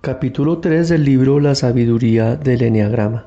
Capítulo 0.00 0.58
3 0.58 0.90
del 0.90 1.04
libro 1.04 1.40
La 1.40 1.56
sabiduría 1.56 2.36
del 2.36 2.62
Enneagrama 2.62 3.26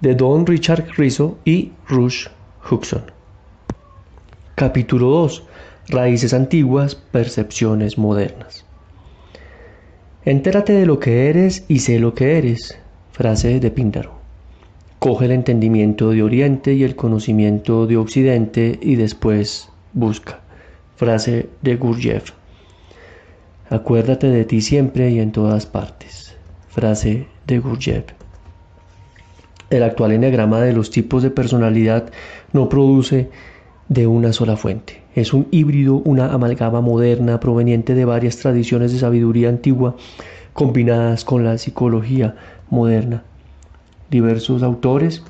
de 0.00 0.14
Don 0.14 0.46
Richard 0.46 0.86
Rizzo 0.96 1.36
y 1.44 1.72
Rush 1.86 2.28
Huxon. 2.70 3.02
Capítulo 4.54 5.10
2 5.10 5.42
Raíces 5.88 6.32
antiguas, 6.32 6.94
percepciones 6.94 7.98
modernas. 7.98 8.64
Entérate 10.24 10.72
de 10.72 10.86
lo 10.86 10.98
que 10.98 11.28
eres 11.28 11.66
y 11.68 11.80
sé 11.80 11.98
lo 11.98 12.14
que 12.14 12.38
eres. 12.38 12.78
Frase 13.12 13.60
de 13.60 13.70
Píndaro. 13.70 14.12
Coge 14.98 15.26
el 15.26 15.32
entendimiento 15.32 16.08
de 16.08 16.22
Oriente 16.22 16.72
y 16.72 16.84
el 16.84 16.96
conocimiento 16.96 17.86
de 17.86 17.98
Occidente 17.98 18.78
y 18.80 18.94
después 18.94 19.68
busca. 19.92 20.40
Frase 20.96 21.50
de 21.60 21.76
Gurdjieff. 21.76 22.39
Acuérdate 23.70 24.26
de 24.26 24.44
ti 24.44 24.62
siempre 24.62 25.12
y 25.12 25.20
en 25.20 25.30
todas 25.30 25.64
partes. 25.64 26.36
Frase 26.70 27.28
de 27.46 27.60
Gurdjieff. 27.60 28.04
El 29.70 29.84
actual 29.84 30.10
eneagrama 30.10 30.60
de 30.60 30.72
los 30.72 30.90
tipos 30.90 31.22
de 31.22 31.30
personalidad 31.30 32.10
no 32.52 32.68
produce 32.68 33.30
de 33.88 34.08
una 34.08 34.32
sola 34.32 34.56
fuente. 34.56 35.02
Es 35.14 35.32
un 35.32 35.46
híbrido, 35.52 36.02
una 36.04 36.32
amalgama 36.32 36.80
moderna 36.80 37.38
proveniente 37.38 37.94
de 37.94 38.04
varias 38.04 38.38
tradiciones 38.38 38.92
de 38.92 38.98
sabiduría 38.98 39.48
antigua 39.48 39.94
combinadas 40.52 41.24
con 41.24 41.44
la 41.44 41.56
psicología 41.56 42.34
moderna. 42.70 43.22
Diversos 44.10 44.64
autores 44.64 45.22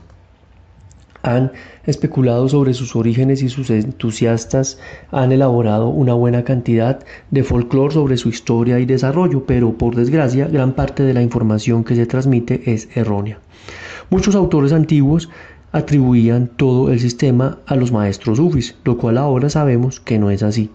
han 1.22 1.52
especulado 1.84 2.48
sobre 2.48 2.74
sus 2.74 2.96
orígenes 2.96 3.42
y 3.42 3.48
sus 3.48 3.70
entusiastas 3.70 4.78
han 5.10 5.32
elaborado 5.32 5.88
una 5.88 6.14
buena 6.14 6.44
cantidad 6.44 7.00
de 7.30 7.44
folclore 7.44 7.94
sobre 7.94 8.16
su 8.16 8.28
historia 8.28 8.78
y 8.78 8.86
desarrollo, 8.86 9.44
pero 9.44 9.74
por 9.74 9.96
desgracia 9.96 10.46
gran 10.46 10.72
parte 10.72 11.02
de 11.02 11.14
la 11.14 11.22
información 11.22 11.84
que 11.84 11.96
se 11.96 12.06
transmite 12.06 12.72
es 12.72 12.88
errónea. 12.94 13.38
Muchos 14.10 14.34
autores 14.34 14.72
antiguos 14.72 15.28
atribuían 15.72 16.48
todo 16.48 16.90
el 16.90 16.98
sistema 16.98 17.58
a 17.66 17.76
los 17.76 17.92
maestros 17.92 18.38
sufis, 18.38 18.76
lo 18.84 18.96
cual 18.96 19.18
ahora 19.18 19.48
sabemos 19.50 20.00
que 20.00 20.18
no 20.18 20.30
es 20.30 20.42
así. 20.42 20.70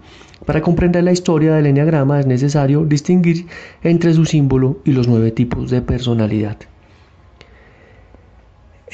Para 0.46 0.62
comprender 0.62 1.04
la 1.04 1.12
historia 1.12 1.56
del 1.56 1.66
enneagrama 1.66 2.20
es 2.20 2.28
necesario 2.28 2.86
distinguir 2.86 3.48
entre 3.84 4.14
su 4.14 4.26
símbolo 4.26 4.80
y 4.86 4.92
los 4.92 5.08
nueve 5.08 5.32
tipos 5.32 5.72
de 5.72 5.82
personalidad. 5.82 6.58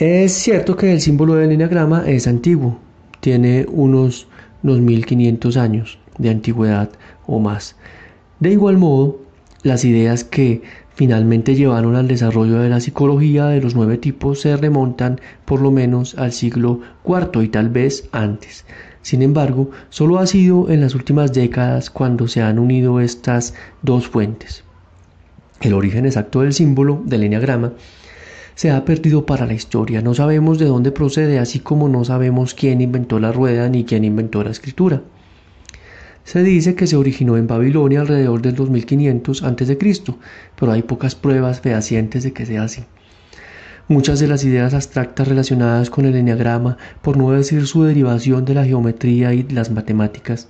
Es 0.02 0.34
cierto 0.34 0.78
que 0.78 0.92
el 0.92 1.00
símbolo 1.00 1.36
del 1.36 1.52
enneagrama 1.52 2.10
es 2.10 2.26
antiguo, 2.26 2.80
tiene 3.20 3.68
unos 3.70 4.26
2500 4.64 5.58
años 5.58 6.00
de 6.18 6.32
antigüedad 6.32 6.90
o 7.28 7.38
más. 7.38 7.76
De 8.40 8.50
igual 8.50 8.80
modo, 8.80 9.20
las 9.62 9.86
ideas 9.86 10.24
que 10.24 10.64
finalmente 10.96 11.54
llevaron 11.54 11.96
al 11.96 12.08
desarrollo 12.08 12.58
de 12.58 12.70
la 12.70 12.80
psicología 12.80 13.46
de 13.46 13.62
los 13.62 13.76
nueve 13.76 14.00
tipos 14.00 14.42
se 14.42 14.58
remontan 14.58 15.22
por 15.46 15.62
lo 15.62 15.70
menos 15.70 16.16
al 16.16 16.32
siglo 16.32 16.80
IV 17.06 17.44
y 17.44 17.50
tal 17.50 17.70
vez 17.70 18.10
antes. 18.12 18.66
Sin 19.04 19.22
embargo, 19.22 19.70
solo 19.92 20.18
ha 20.18 20.26
sido 20.26 20.72
en 20.72 20.82
las 20.82 20.96
últimas 20.96 21.32
décadas 21.32 21.92
cuando 21.92 22.28
se 22.28 22.42
han 22.42 22.58
unido 22.58 23.02
estas 23.02 23.54
dos 23.84 24.08
fuentes. 24.08 24.64
El 25.60 25.76
origen 25.76 26.08
exacto 26.08 26.42
del 26.42 26.54
símbolo 26.54 27.04
del 27.06 27.22
enneagrama 27.22 27.74
se 28.62 28.70
ha 28.70 28.86
perdido 28.86 29.26
para 29.26 29.48
la 29.48 29.56
historia. 29.56 30.04
No 30.04 30.14
sabemos 30.14 30.60
de 30.60 30.66
dónde 30.66 30.92
procede, 30.92 31.40
así 31.40 31.62
como 31.62 31.90
no 31.90 32.06
sabemos 32.06 32.54
quién 32.54 32.80
inventó 32.80 33.20
la 33.20 33.32
rueda 33.32 33.68
ni 33.70 33.86
quién 33.86 34.06
inventó 34.06 34.44
la 34.44 34.52
escritura. 34.52 35.02
Se 36.26 36.44
dice 36.44 36.76
que 36.76 36.86
se 36.86 36.96
originó 36.96 37.38
en 37.38 37.48
Babilonia 37.48 38.02
alrededor 38.02 38.44
del 38.44 38.54
2500 38.54 39.42
a.C., 39.42 39.78
pero 40.60 40.72
hay 40.72 40.84
pocas 40.84 41.16
pruebas 41.16 41.62
fehacientes 41.62 42.22
de 42.22 42.34
que 42.34 42.46
sea 42.46 42.62
así. 42.66 42.84
Muchas 43.88 44.20
de 44.20 44.28
las 44.28 44.44
ideas 44.44 44.76
abstractas 44.76 45.28
relacionadas 45.28 45.90
con 45.90 46.06
el 46.06 46.16
enneagrama, 46.16 46.78
por 47.02 47.18
no 47.18 47.32
decir 47.32 47.66
su 47.66 47.84
derivación 47.84 48.46
de 48.46 48.54
la 48.54 48.66
geometría 48.66 49.34
y 49.34 49.42
las 49.42 49.72
matemáticas, 49.72 50.50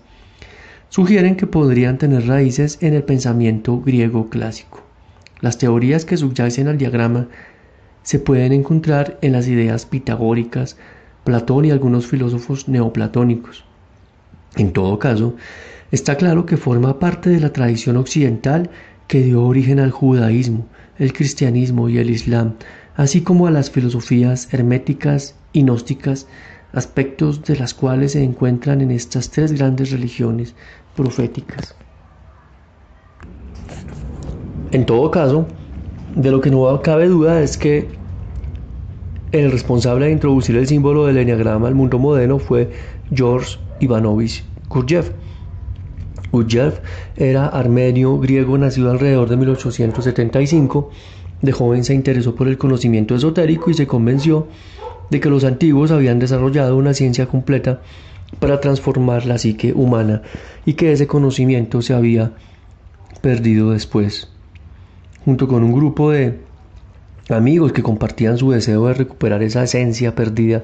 sugieren 0.90 1.38
que 1.38 1.48
podrían 1.48 1.98
tener 1.98 2.28
raíces 2.28 2.78
en 2.82 2.94
el 2.94 3.04
pensamiento 3.04 3.80
griego 3.80 4.30
clásico. 4.30 4.84
Las 5.40 5.58
teorías 5.58 6.04
que 6.04 6.18
subyacen 6.18 6.68
al 6.68 6.78
diagrama 6.78 7.30
se 8.04 8.20
pueden 8.20 8.52
encontrar 8.52 9.18
en 9.22 9.34
las 9.34 9.48
ideas 9.48 9.86
pitagóricas, 9.86 10.78
Platón 11.24 11.66
y 11.66 11.72
algunos 11.72 12.08
filósofos 12.08 12.68
neoplatónicos. 12.68 13.64
En 14.56 14.74
todo 14.74 14.98
caso, 14.98 15.36
está 15.92 16.16
claro 16.16 16.46
que 16.46 16.58
forma 16.58 17.00
parte 17.00 17.30
de 17.30 17.40
la 17.40 17.54
tradición 17.54 17.98
occidental 17.98 18.70
que 19.08 19.22
dio 19.22 19.44
origen 19.44 19.80
al 19.80 19.92
judaísmo, 19.92 20.66
el 20.98 21.14
cristianismo 21.14 21.90
y 21.90 22.00
el 22.00 22.10
islam, 22.10 22.56
así 22.96 23.22
como 23.22 23.48
a 23.48 23.52
las 23.52 23.70
filosofías 23.70 24.52
herméticas 24.54 25.36
y 25.54 25.62
gnósticas, 25.62 26.28
aspectos 26.74 27.44
de 27.44 27.58
las 27.58 27.74
cuales 27.74 28.14
se 28.14 28.24
encuentran 28.24 28.82
en 28.82 28.92
estas 28.92 29.30
tres 29.30 29.52
grandes 29.52 29.92
religiones 29.92 30.56
proféticas. 30.96 31.76
En 34.72 34.86
todo 34.86 35.12
caso, 35.12 35.46
de 36.16 36.32
lo 36.32 36.42
que 36.42 36.52
no 36.52 36.82
cabe 36.82 37.08
duda 37.08 37.42
es 37.42 37.58
que 37.58 37.90
el 39.32 39.52
responsable 39.52 40.08
de 40.08 40.12
introducir 40.12 40.58
el 40.58 40.68
símbolo 40.68 41.06
del 41.06 41.18
enneagrama 41.18 41.68
al 41.68 41.76
mundo 41.76 42.00
moderno 42.00 42.38
fue 42.38 42.72
George 43.14 43.58
Ivanovich 43.80 44.44
Gurdjieff. 44.70 45.12
Gurdjieff 46.32 46.80
era 47.16 47.48
armenio 47.48 48.20
griego 48.20 48.58
nacido 48.58 48.92
alrededor 48.92 49.30
de 49.30 49.38
1875. 49.38 50.90
De 51.42 51.52
joven 51.52 51.84
se 51.84 51.94
interesó 51.94 52.36
por 52.36 52.48
el 52.48 52.58
conocimiento 52.58 53.16
esotérico 53.16 53.72
y 53.72 53.74
se 53.74 53.88
convenció 53.88 54.48
de 55.10 55.20
que 55.20 55.30
los 55.30 55.44
antiguos 55.44 55.92
habían 55.92 56.20
desarrollado 56.20 56.76
una 56.78 56.94
ciencia 56.94 57.26
completa 57.28 57.82
para 58.40 58.60
transformar 58.60 59.26
la 59.26 59.38
psique 59.38 59.74
humana 59.74 60.22
y 60.66 60.74
que 60.74 60.92
ese 60.92 61.08
conocimiento 61.08 61.82
se 61.82 61.94
había 61.94 62.34
perdido 63.22 63.72
después 63.72 64.30
junto 65.26 65.48
con 65.48 65.64
un 65.64 65.74
grupo 65.74 66.12
de 66.12 66.40
amigos 67.30 67.72
que 67.72 67.84
compartían 67.84 68.38
su 68.38 68.52
deseo 68.52 68.88
de 68.88 68.94
recuperar 68.94 69.44
esa 69.44 69.64
esencia 69.64 70.16
perdida 70.16 70.64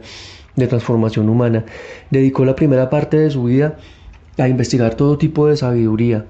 de 0.55 0.67
transformación 0.67 1.29
humana, 1.29 1.65
dedicó 2.09 2.43
la 2.43 2.55
primera 2.55 2.89
parte 2.89 3.17
de 3.17 3.29
su 3.29 3.43
vida 3.43 3.77
a 4.37 4.47
investigar 4.47 4.95
todo 4.95 5.17
tipo 5.17 5.47
de 5.47 5.57
sabiduría 5.57 6.25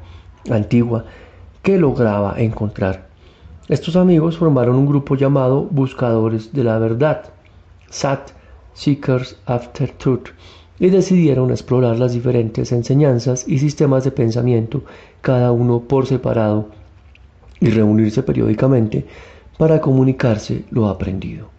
antigua 0.50 1.06
que 1.62 1.78
lograba 1.78 2.36
encontrar. 2.38 3.08
Estos 3.70 3.96
amigos 3.96 4.38
formaron 4.38 4.76
un 4.76 4.86
grupo 4.86 5.16
llamado 5.16 5.64
Buscadores 5.64 6.54
de 6.54 6.64
la 6.64 6.78
Verdad, 6.80 7.26
SAT, 7.90 8.32
Seekers 8.74 9.38
After 9.46 9.92
Truth, 9.92 10.30
y 10.80 10.90
decidieron 10.90 11.52
explorar 11.52 11.98
las 11.98 12.14
diferentes 12.14 12.72
enseñanzas 12.72 13.48
y 13.48 13.60
sistemas 13.60 14.04
de 14.04 14.12
pensamiento, 14.12 14.84
cada 15.22 15.52
uno 15.52 15.82
por 15.82 16.06
separado 16.06 16.70
y 17.60 17.70
reunirse 17.70 18.24
periódicamente 18.24 19.06
para 19.58 19.82
comunicarse 19.82 20.66
lo 20.72 20.88
aprendido. 20.88 21.50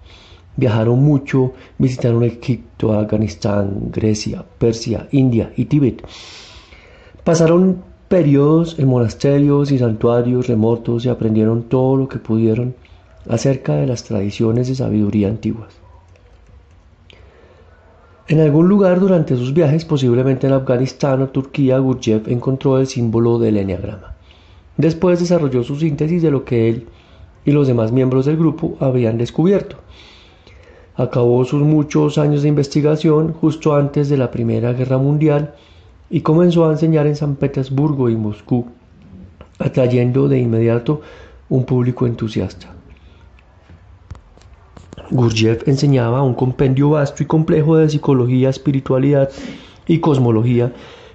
Viajaron 0.56 1.03
mucho, 1.03 1.53
visitaron 1.78 2.25
Egipto, 2.25 2.92
Afganistán, 2.92 3.91
Grecia, 3.92 4.44
Persia, 4.58 5.08
India 5.12 5.53
y 5.56 5.66
Tíbet. 5.66 6.04
Pasaron 7.22 7.82
periodos 8.08 8.78
en 8.78 8.88
monasterios 8.88 9.70
y 9.70 9.78
santuarios 9.78 10.48
remotos 10.48 11.04
y 11.04 11.10
aprendieron 11.10 11.64
todo 11.64 11.97
lo 11.97 12.08
que 12.08 12.19
pudieron 12.19 12.75
acerca 13.28 13.75
de 13.75 13.87
las 13.87 14.03
tradiciones 14.04 14.69
de 14.69 14.75
sabiduría 14.75 15.28
antiguas. 15.28 15.75
En 18.26 18.41
algún 18.41 18.69
lugar 18.69 19.00
durante 19.00 19.37
sus 19.37 19.54
viajes, 19.54 19.84
posiblemente 19.84 20.47
en 20.47 20.53
Afganistán 20.54 21.22
o 21.22 21.28
Turquía, 21.28 21.78
Gurdjieff 21.78 22.28
encontró 22.28 22.78
el 22.78 22.87
símbolo 22.87 23.38
del 23.38 23.56
enneagrama. 23.56 24.17
Después 24.78 25.18
desarrolló 25.18 25.64
su 25.64 25.76
síntesis 25.76 26.22
de 26.22 26.30
lo 26.30 26.44
que 26.44 26.69
él 26.69 26.86
y 27.44 27.50
los 27.50 27.66
demás 27.66 27.90
miembros 27.90 28.26
del 28.26 28.36
grupo 28.36 28.76
habían 28.78 29.19
descubierto. 29.19 29.76
Acabó 30.94 31.44
sus 31.44 31.62
muchos 31.62 32.16
años 32.16 32.42
de 32.42 32.48
investigación 32.48 33.32
justo 33.32 33.75
antes 33.75 34.08
de 34.08 34.16
la 34.16 34.30
Primera 34.30 34.72
Guerra 34.72 34.98
Mundial 34.98 35.54
y 36.10 36.20
comenzó 36.20 36.66
a 36.66 36.72
enseñar 36.72 37.08
en 37.08 37.16
San 37.16 37.34
Petersburgo 37.34 38.08
y 38.08 38.16
Moscú, 38.16 38.66
atrayendo 39.58 40.28
de 40.28 40.38
inmediato 40.38 41.00
un 41.48 41.64
público 41.64 42.06
entusiasta. 42.06 42.72
Gurdjieff 45.10 45.66
enseñaba 45.66 46.22
un 46.22 46.34
compendio 46.34 46.90
vasto 46.90 47.24
y 47.24 47.26
complejo 47.26 47.76
de 47.76 47.88
psicología, 47.88 48.50
espiritualidad 48.50 49.31
y 49.88 49.98
cosmología 49.98 50.72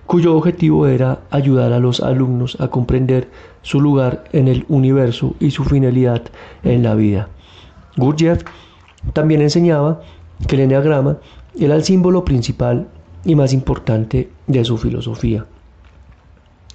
cuyo 0.07 0.35
objetivo 0.35 0.87
era 0.87 1.21
ayudar 1.31 1.73
a 1.73 1.79
los 1.79 2.01
alumnos 2.01 2.57
a 2.59 2.67
comprender 2.67 3.29
su 3.61 3.79
lugar 3.79 4.25
en 4.31 4.47
el 4.47 4.65
universo 4.67 5.35
y 5.39 5.51
su 5.51 5.63
finalidad 5.63 6.23
en 6.63 6.83
la 6.83 6.95
vida. 6.95 7.29
Gurdjieff 7.97 8.43
también 9.13 9.41
enseñaba 9.41 10.01
que 10.47 10.55
el 10.55 10.61
enneagrama 10.61 11.17
era 11.57 11.75
el 11.75 11.83
símbolo 11.83 12.25
principal 12.25 12.87
y 13.25 13.35
más 13.35 13.53
importante 13.53 14.29
de 14.47 14.65
su 14.65 14.77
filosofía. 14.77 15.45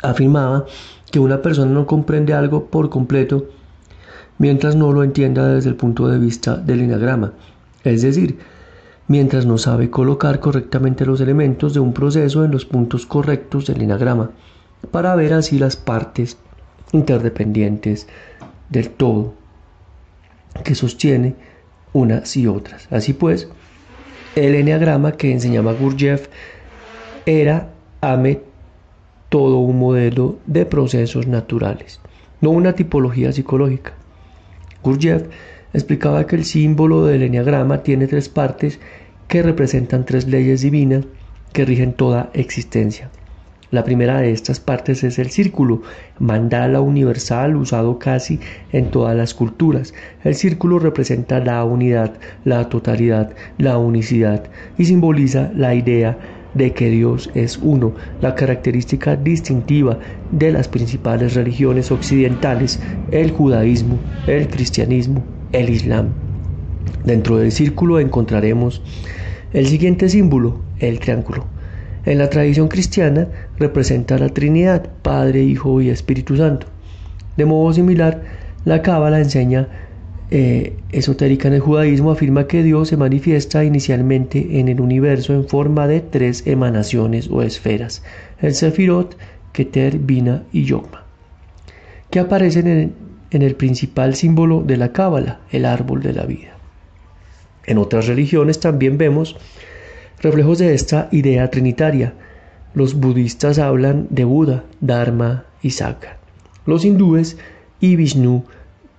afirmaba 0.00 0.64
que 1.10 1.18
una 1.18 1.42
persona 1.42 1.72
no 1.72 1.86
comprende 1.86 2.32
algo 2.32 2.66
por 2.66 2.88
completo 2.88 3.46
mientras 4.38 4.76
no 4.76 4.92
lo 4.92 5.02
entienda 5.02 5.48
desde 5.48 5.70
el 5.70 5.74
punto 5.74 6.06
de 6.06 6.18
vista 6.18 6.56
del 6.56 6.80
enagrama, 6.80 7.32
es 7.82 8.02
decir, 8.02 8.38
mientras 9.08 9.46
no 9.46 9.58
sabe 9.58 9.90
colocar 9.90 10.38
correctamente 10.38 11.06
los 11.06 11.20
elementos 11.20 11.74
de 11.74 11.80
un 11.80 11.92
proceso 11.92 12.44
en 12.44 12.50
los 12.50 12.64
puntos 12.64 13.06
correctos 13.06 13.66
del 13.66 13.82
enagrama, 13.82 14.30
para 14.90 15.16
ver 15.16 15.32
así 15.32 15.58
las 15.58 15.76
partes 15.76 16.36
interdependientes 16.92 18.06
del 18.68 18.90
todo 18.90 19.34
que 20.62 20.74
sostiene 20.74 21.34
unas 21.92 22.36
y 22.36 22.46
otras. 22.46 22.86
Así 22.90 23.12
pues, 23.12 23.48
el 24.36 24.54
eneagrama 24.54 25.12
que 25.12 25.32
enseñaba 25.32 25.72
Gurdjieff 25.72 26.28
era 27.26 27.70
ame 28.00 28.40
todo 29.28 29.58
un 29.58 29.78
modelo 29.78 30.38
de 30.46 30.66
procesos 30.66 31.26
naturales, 31.26 32.00
no 32.40 32.50
una 32.50 32.74
tipología 32.74 33.32
psicológica. 33.32 33.92
Gurdjieff 34.82 35.24
explicaba 35.72 36.26
que 36.26 36.36
el 36.36 36.44
símbolo 36.44 37.04
del 37.04 37.22
eneagrama 37.22 37.82
tiene 37.82 38.06
tres 38.06 38.28
partes 38.28 38.80
que 39.26 39.42
representan 39.42 40.04
tres 40.04 40.26
leyes 40.26 40.62
divinas 40.62 41.04
que 41.52 41.64
rigen 41.64 41.92
toda 41.92 42.30
existencia. 42.32 43.10
La 43.70 43.84
primera 43.84 44.18
de 44.20 44.32
estas 44.32 44.60
partes 44.60 45.04
es 45.04 45.18
el 45.18 45.28
círculo, 45.28 45.82
mandala 46.18 46.80
universal 46.80 47.54
usado 47.54 47.98
casi 47.98 48.40
en 48.72 48.90
todas 48.90 49.14
las 49.14 49.34
culturas. 49.34 49.92
El 50.24 50.34
círculo 50.36 50.78
representa 50.78 51.38
la 51.40 51.62
unidad, 51.64 52.14
la 52.46 52.70
totalidad, 52.70 53.34
la 53.58 53.76
unicidad 53.76 54.44
y 54.78 54.86
simboliza 54.86 55.50
la 55.54 55.74
idea 55.74 56.16
de 56.54 56.72
que 56.72 56.88
Dios 56.88 57.30
es 57.34 57.58
uno, 57.58 57.92
la 58.22 58.34
característica 58.34 59.16
distintiva 59.16 59.98
de 60.30 60.50
las 60.50 60.66
principales 60.66 61.34
religiones 61.34 61.90
occidentales, 61.90 62.80
el 63.10 63.32
judaísmo, 63.32 63.98
el 64.26 64.48
cristianismo, 64.48 65.22
el 65.52 65.70
islam. 65.70 66.08
Dentro 67.04 67.38
del 67.38 67.52
círculo 67.52 68.00
encontraremos 68.00 68.82
el 69.52 69.66
siguiente 69.66 70.08
símbolo, 70.08 70.60
el 70.78 71.00
triángulo. 71.00 71.46
En 72.04 72.18
la 72.18 72.30
tradición 72.30 72.68
cristiana 72.68 73.28
representa 73.58 74.18
la 74.18 74.28
Trinidad, 74.28 74.90
Padre, 75.02 75.42
Hijo 75.42 75.80
y 75.80 75.90
Espíritu 75.90 76.36
Santo. 76.36 76.66
De 77.36 77.44
modo 77.44 77.72
similar, 77.72 78.22
la 78.64 78.82
Cábala 78.82 79.18
enseña 79.18 79.68
eh, 80.30 80.76
esotérica 80.92 81.48
en 81.48 81.54
el 81.54 81.60
judaísmo 81.60 82.10
afirma 82.10 82.46
que 82.46 82.62
Dios 82.62 82.88
se 82.88 82.98
manifiesta 82.98 83.64
inicialmente 83.64 84.60
en 84.60 84.68
el 84.68 84.80
universo 84.80 85.32
en 85.32 85.48
forma 85.48 85.86
de 85.86 86.00
tres 86.00 86.46
emanaciones 86.46 87.30
o 87.30 87.40
esferas, 87.40 88.02
el 88.42 88.54
Sefirot, 88.54 89.16
Keter, 89.52 89.98
Bina 89.98 90.42
y 90.52 90.64
Yogma, 90.64 91.04
que 92.10 92.18
aparecen 92.18 92.66
en, 92.66 92.92
en 93.30 93.42
el 93.42 93.54
principal 93.54 94.14
símbolo 94.14 94.62
de 94.62 94.76
la 94.76 94.92
Cábala, 94.92 95.40
el 95.50 95.64
árbol 95.64 96.02
de 96.02 96.12
la 96.12 96.24
vida. 96.24 96.56
En 97.66 97.78
otras 97.78 98.06
religiones 98.06 98.60
también 98.60 98.96
vemos 98.96 99.36
reflejos 100.20 100.58
de 100.58 100.74
esta 100.74 101.08
idea 101.12 101.50
trinitaria. 101.50 102.14
Los 102.74 102.94
budistas 102.94 103.58
hablan 103.58 104.06
de 104.10 104.24
Buda, 104.24 104.64
Dharma 104.80 105.44
y 105.62 105.70
Sangha. 105.70 106.16
Los 106.64 106.84
hindúes 106.84 107.36
y 107.80 107.96
Vishnu, 107.96 108.44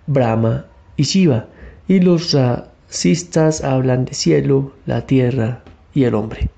Brahma 0.08 0.66
y 0.98 1.04
Shiva. 1.04 1.48
Y 1.88 2.00
los 2.00 2.34
racistas 2.34 3.64
hablan 3.64 4.06
de 4.06 4.14
cielo, 4.14 4.74
la 4.86 5.06
tierra 5.08 5.64
y 5.94 6.04
el 6.04 6.14
hombre. 6.14 6.50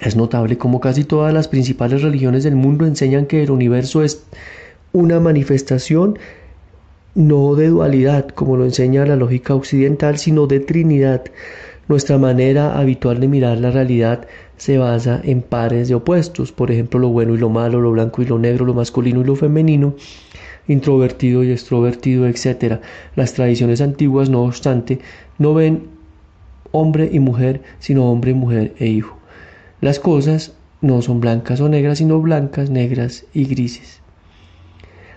Es 0.00 0.16
notable 0.16 0.56
como 0.56 0.80
casi 0.80 1.04
todas 1.04 1.34
las 1.34 1.48
principales 1.48 2.02
religiones 2.02 2.44
del 2.44 2.56
mundo 2.56 2.86
enseñan 2.86 3.26
que 3.26 3.42
el 3.42 3.50
universo 3.50 4.02
es 4.02 4.24
una 4.92 5.20
manifestación 5.20 6.18
no 7.14 7.54
de 7.54 7.68
dualidad, 7.68 8.28
como 8.28 8.56
lo 8.56 8.64
enseña 8.64 9.06
la 9.06 9.16
lógica 9.16 9.54
occidental, 9.54 10.18
sino 10.18 10.46
de 10.46 10.60
trinidad, 10.60 11.24
nuestra 11.88 12.18
manera 12.18 12.78
habitual 12.78 13.18
de 13.18 13.28
mirar 13.28 13.58
la 13.58 13.70
realidad 13.70 14.28
se 14.58 14.76
basa 14.76 15.20
en 15.24 15.40
pares 15.40 15.88
de 15.88 15.94
opuestos, 15.94 16.52
por 16.52 16.70
ejemplo 16.70 17.00
lo 17.00 17.08
bueno 17.08 17.34
y 17.34 17.38
lo 17.38 17.48
malo, 17.48 17.80
lo 17.80 17.92
blanco 17.92 18.20
y 18.20 18.26
lo 18.26 18.38
negro, 18.38 18.66
lo 18.66 18.74
masculino 18.74 19.22
y 19.22 19.24
lo 19.24 19.36
femenino, 19.36 19.94
introvertido 20.66 21.42
y 21.44 21.50
extrovertido, 21.50 22.26
etc. 22.26 22.80
Las 23.16 23.32
tradiciones 23.32 23.80
antiguas, 23.80 24.28
no 24.28 24.42
obstante, 24.42 24.98
no 25.38 25.54
ven 25.54 25.88
hombre 26.72 27.08
y 27.10 27.20
mujer, 27.20 27.62
sino 27.78 28.10
hombre, 28.10 28.34
mujer 28.34 28.74
e 28.78 28.86
hijo. 28.88 29.16
Las 29.80 29.98
cosas 29.98 30.52
no 30.82 31.00
son 31.00 31.20
blancas 31.20 31.60
o 31.60 31.68
negras, 31.68 31.98
sino 31.98 32.20
blancas, 32.20 32.68
negras 32.68 33.24
y 33.32 33.44
grises. 33.46 34.02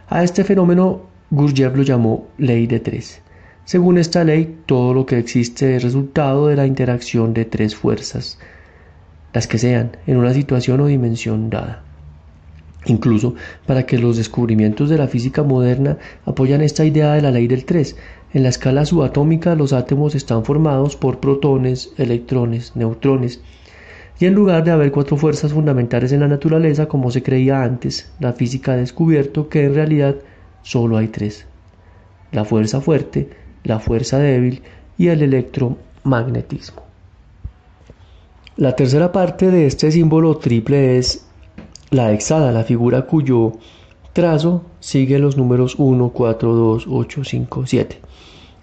A 0.07 0.23
este 0.23 0.44
fenómeno 0.44 1.10
Gurdjieff 1.33 1.78
lo 1.78 1.83
llamó 1.83 2.28
ley 2.38 2.68
de 2.68 2.81
tres. 2.81 3.22
Según 3.63 3.98
esta 3.98 4.25
ley, 4.25 4.57
todo 4.66 4.94
lo 4.94 5.06
que 5.06 5.18
existe 5.18 5.78
es 5.78 5.83
resultado 5.83 6.48
de 6.48 6.57
la 6.57 6.66
interacción 6.66 7.33
de 7.33 7.45
tres 7.45 7.74
fuerzas, 7.74 8.38
las 9.31 9.48
que 9.48 9.57
sean, 9.57 9.95
en 10.07 10.18
una 10.18 10.33
situación 10.33 10.81
o 10.81 10.88
dimensión 10.88 11.50
dada. 11.50 11.83
Incluso 12.86 13.36
para 13.66 13.86
que 13.86 13.98
los 13.98 14.18
descubrimientos 14.18 14.89
de 14.89 14.98
la 14.98 15.07
física 15.07 15.42
moderna 15.42 15.98
apoyan 16.25 16.62
esta 16.62 16.83
idea 16.83 17.13
de 17.13 17.22
la 17.22 17.31
ley 17.31 17.48
del 17.48 17.63
3. 17.63 17.95
En 18.33 18.44
la 18.44 18.50
escala 18.50 18.83
subatómica 18.83 19.56
los 19.56 19.72
átomos 19.72 20.16
están 20.16 20.44
formados 20.44 20.98
por 20.98 21.22
protones, 21.22 21.94
electrones, 21.98 22.75
neutrones. 22.75 23.39
Y 24.19 24.25
en 24.25 24.33
lugar 24.33 24.66
de 24.66 24.72
haber 24.72 24.92
cuatro 24.92 25.16
fuerzas 25.16 25.54
fundamentales 25.54 26.12
en 26.12 26.19
la 26.19 26.28
naturaleza, 26.28 26.88
como 26.88 27.10
se 27.10 27.24
creía 27.24 27.63
antes, 27.63 28.12
la 28.19 28.33
física 28.33 28.74
ha 28.74 28.78
descubierto 28.78 29.48
que 29.48 29.63
en 29.63 29.75
realidad 29.75 30.16
solo 30.63 30.97
hay 30.97 31.07
tres. 31.07 31.45
La 32.31 32.45
fuerza 32.45 32.81
fuerte, 32.81 33.29
la 33.63 33.79
fuerza 33.79 34.19
débil 34.19 34.61
y 34.97 35.07
el 35.07 35.21
electromagnetismo. 35.21 36.83
La 38.57 38.75
tercera 38.75 39.11
parte 39.11 39.49
de 39.49 39.65
este 39.65 39.91
símbolo 39.91 40.37
triple 40.37 40.97
es 40.97 41.25
la 41.89 42.11
hexada, 42.11 42.51
la 42.51 42.63
figura 42.63 43.03
cuyo 43.03 43.53
trazo 44.13 44.63
sigue 44.79 45.19
los 45.19 45.37
números 45.37 45.75
1, 45.77 46.09
4, 46.09 46.53
2, 46.53 46.85
8, 46.89 47.23
5, 47.23 47.65
7. 47.65 48.01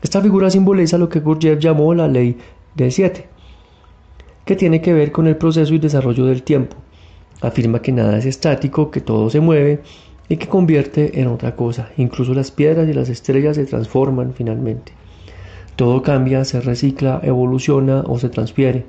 Esta 0.03 0.21
figura 0.21 0.51
simboliza 0.51 0.99
lo 0.99 1.09
que 1.09 1.21
Gurdjieff 1.21 1.59
llamó 1.59 1.95
la 1.95 2.07
ley 2.07 2.37
del 2.75 2.93
7, 2.93 3.27
que 4.45 4.57
tiene 4.57 4.81
que 4.81 4.93
ver 4.93 5.11
con 5.11 5.27
el 5.27 5.37
proceso 5.37 5.75
y 5.75 5.79
desarrollo 5.79 6.27
del 6.27 6.43
tiempo. 6.43 6.77
Afirma 7.41 7.83
que 7.83 7.93
nada 7.93 8.19
es 8.19 8.27
estático, 8.27 8.91
que 8.91 9.01
todo 9.01 9.31
se 9.31 9.41
mueve 9.41 9.81
y 10.29 10.37
que 10.37 10.49
convierte 10.49 11.21
en 11.21 11.29
otra 11.29 11.57
cosa. 11.57 11.91
Incluso 11.97 12.35
las 12.35 12.51
piedras 12.51 12.89
y 12.89 12.93
las 12.93 13.09
estrellas 13.09 13.57
se 13.57 13.67
transforman 13.67 14.35
finalmente. 14.35 14.93
Todo 15.77 16.03
cambia, 16.03 16.45
se 16.45 16.61
recicla, 16.61 17.21
evoluciona 17.23 18.03
o 18.07 18.19
se 18.19 18.29
transfiere, 18.29 18.85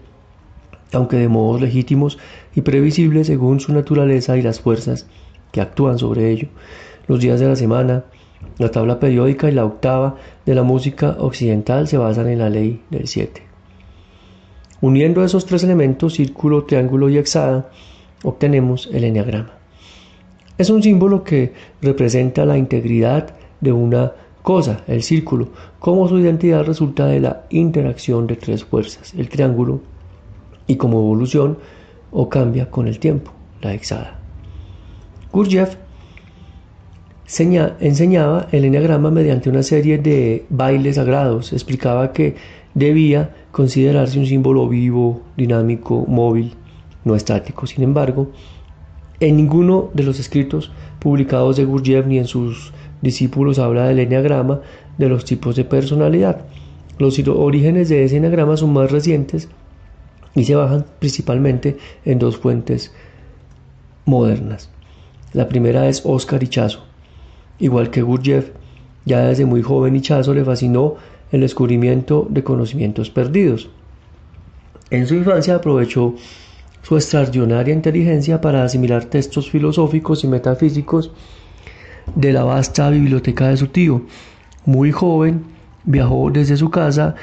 aunque 0.92 1.18
de 1.18 1.28
modos 1.28 1.62
legítimos 1.62 2.18
y 2.56 2.62
previsibles 2.62 3.28
según 3.28 3.60
su 3.60 3.74
naturaleza 3.74 4.38
y 4.38 4.42
las 4.42 4.60
fuerzas 4.60 5.08
que 5.52 5.62
actúan 5.62 6.00
sobre 6.00 6.32
ello. 6.32 6.48
Los 7.08 7.20
días 7.20 7.40
de 7.40 7.48
la 7.48 7.56
semana, 7.56 8.06
la 8.58 8.72
tabla 8.72 9.00
periódica 9.00 9.50
y 9.50 9.54
la 9.54 9.66
octava 9.66 10.16
de 10.46 10.56
la 10.56 10.64
música 10.64 11.16
occidental 11.20 11.88
se 11.88 11.98
basan 11.98 12.28
en 12.28 12.40
la 12.40 12.50
ley 12.50 12.82
del 12.90 13.08
7. 13.08 13.44
Uniendo 14.82 15.24
esos 15.24 15.46
tres 15.46 15.64
elementos, 15.64 16.14
círculo, 16.14 16.64
triángulo 16.64 17.10
y 17.10 17.18
hexada, 17.18 17.70
obtenemos 18.24 18.90
el 18.94 19.04
enneagrama. 19.04 19.59
Es 20.60 20.70
un 20.70 20.84
símbolo 20.84 21.24
que 21.24 21.54
representa 21.82 22.46
la 22.46 22.58
integridad 22.58 23.34
de 23.62 23.72
una 23.72 24.12
cosa, 24.42 24.84
el 24.88 25.04
círculo, 25.04 25.48
como 25.80 26.06
su 26.10 26.20
identidad 26.20 26.66
resulta 26.66 27.06
de 27.06 27.22
la 27.22 27.46
interacción 27.50 28.28
de 28.28 28.36
tres 28.36 28.66
fuerzas, 28.66 29.14
el 29.14 29.30
triángulo, 29.30 29.80
y 30.68 30.76
como 30.76 31.00
evolución 31.00 31.60
o 32.12 32.28
cambia 32.28 32.70
con 32.70 32.90
el 32.90 33.00
tiempo, 33.00 33.32
la 33.62 33.74
hexada. 33.74 34.20
Gurdjieff 35.32 35.78
enseñaba 37.80 38.48
el 38.52 38.66
enneagrama 38.66 39.12
mediante 39.12 39.50
una 39.50 39.64
serie 39.64 39.98
de 39.98 40.46
bailes 40.50 40.98
sagrados. 40.98 41.54
Explicaba 41.54 42.12
que 42.12 42.36
debía 42.74 43.34
considerarse 43.54 44.20
un 44.20 44.26
símbolo 44.26 44.68
vivo, 44.68 45.22
dinámico, 45.38 46.06
móvil, 46.06 46.56
no 47.06 47.16
estático. 47.16 47.66
Sin 47.66 47.82
embargo, 47.82 48.32
en 49.20 49.38
ninguno 49.38 49.90
de 49.94 50.04
los 50.04 50.20
escritos 50.20 50.72
publicados 51.00 51.58
de 51.58 51.66
Gurdjieff 51.66 52.06
ni 52.06 52.18
en 52.18 52.28
sus 52.28 52.74
discípulos 53.02 53.60
habla 53.60 53.88
del 53.88 54.00
enneagrama 54.00 54.62
de 54.98 55.10
los 55.10 55.26
tipos 55.26 55.56
de 55.56 55.66
personalidad. 55.66 56.42
Los 56.98 57.18
orígenes 57.28 57.90
de 57.90 58.04
ese 58.04 58.18
enneagrama 58.18 58.58
son 58.58 58.74
más 58.74 58.92
recientes 58.92 59.50
y 60.36 60.44
se 60.44 60.56
bajan 60.56 60.86
principalmente 61.00 61.78
en 62.06 62.20
dos 62.20 62.38
fuentes 62.38 62.94
modernas. 64.06 64.70
La 65.34 65.48
primera 65.48 65.88
es 65.88 66.02
Oscar 66.06 66.44
Ichazo. 66.44 66.84
Igual 67.60 67.90
que 67.90 68.02
Gurdjieff, 68.02 68.52
ya 69.06 69.28
desde 69.28 69.46
muy 69.46 69.62
joven 69.62 69.96
Ichazo 69.96 70.34
le 70.34 70.44
fascinó 70.44 70.96
el 71.32 71.42
descubrimiento 71.42 72.28
de 72.30 72.44
conocimientos 72.44 73.10
perdidos. 73.10 73.70
En 74.90 75.08
su 75.08 75.16
infancia 75.16 75.56
aprovechó 75.56 76.16
su 76.82 76.96
extraordinaria 76.96 77.74
inteligencia 77.74 78.42
para 78.42 78.64
asimilar 78.64 79.06
textos 79.06 79.50
filosóficos 79.50 80.24
y 80.24 80.28
metafísicos 80.28 81.12
de 82.16 82.34
la 82.34 82.44
vasta 82.44 82.90
biblioteca 82.90 83.50
de 83.50 83.58
su 83.58 83.68
tío. 83.68 84.02
Muy 84.66 84.92
joven, 84.92 85.44
viajó 85.86 86.30
desde 86.32 86.58
su 86.58 86.70
casa 86.70 87.16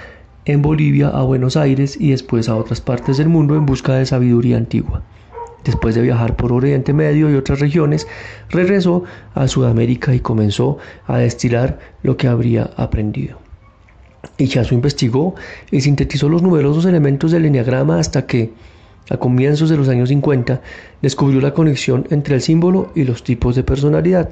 en 0.45 0.63
Bolivia 0.63 1.09
a 1.09 1.23
Buenos 1.23 1.57
Aires 1.57 1.97
y 2.01 2.11
después 2.11 2.49
a 2.49 2.57
otras 2.57 2.81
partes 2.81 3.17
del 3.19 3.29
mundo 3.29 3.57
en 3.57 3.67
busca 3.67 3.95
de 3.95 4.07
sabiduría 4.07 4.57
antigua. 4.57 5.03
Después 5.65 5.97
de 5.97 6.03
viajar 6.03 6.37
por 6.37 6.53
Oriente 6.53 6.93
Medio 6.93 7.29
y 7.29 7.35
otras 7.35 7.59
regiones, 7.59 8.07
regresó 8.51 9.03
a 9.35 9.49
Sudamérica 9.49 10.15
y 10.15 10.21
comenzó 10.21 10.79
a 11.09 11.19
destilar 11.19 11.81
lo 12.05 12.17
que 12.17 12.29
habría 12.29 12.71
aprendido. 12.77 13.39
Ichazo 14.39 14.75
investigó 14.75 15.35
y 15.73 15.81
sintetizó 15.81 16.29
los 16.29 16.43
numerosos 16.43 16.85
elementos 16.85 17.33
del 17.33 17.47
enneagrama 17.47 17.99
hasta 17.99 18.27
que, 18.27 18.53
a 19.11 19.17
comienzos 19.17 19.69
de 19.71 19.77
los 19.77 19.89
años 19.89 20.09
50, 20.09 20.61
descubrió 21.03 21.41
la 21.41 21.55
conexión 21.55 22.07
entre 22.11 22.35
el 22.35 22.41
símbolo 22.41 22.91
y 22.95 23.05
los 23.05 23.23
tipos 23.23 23.55
de 23.55 23.63
personalidad. 23.63 24.31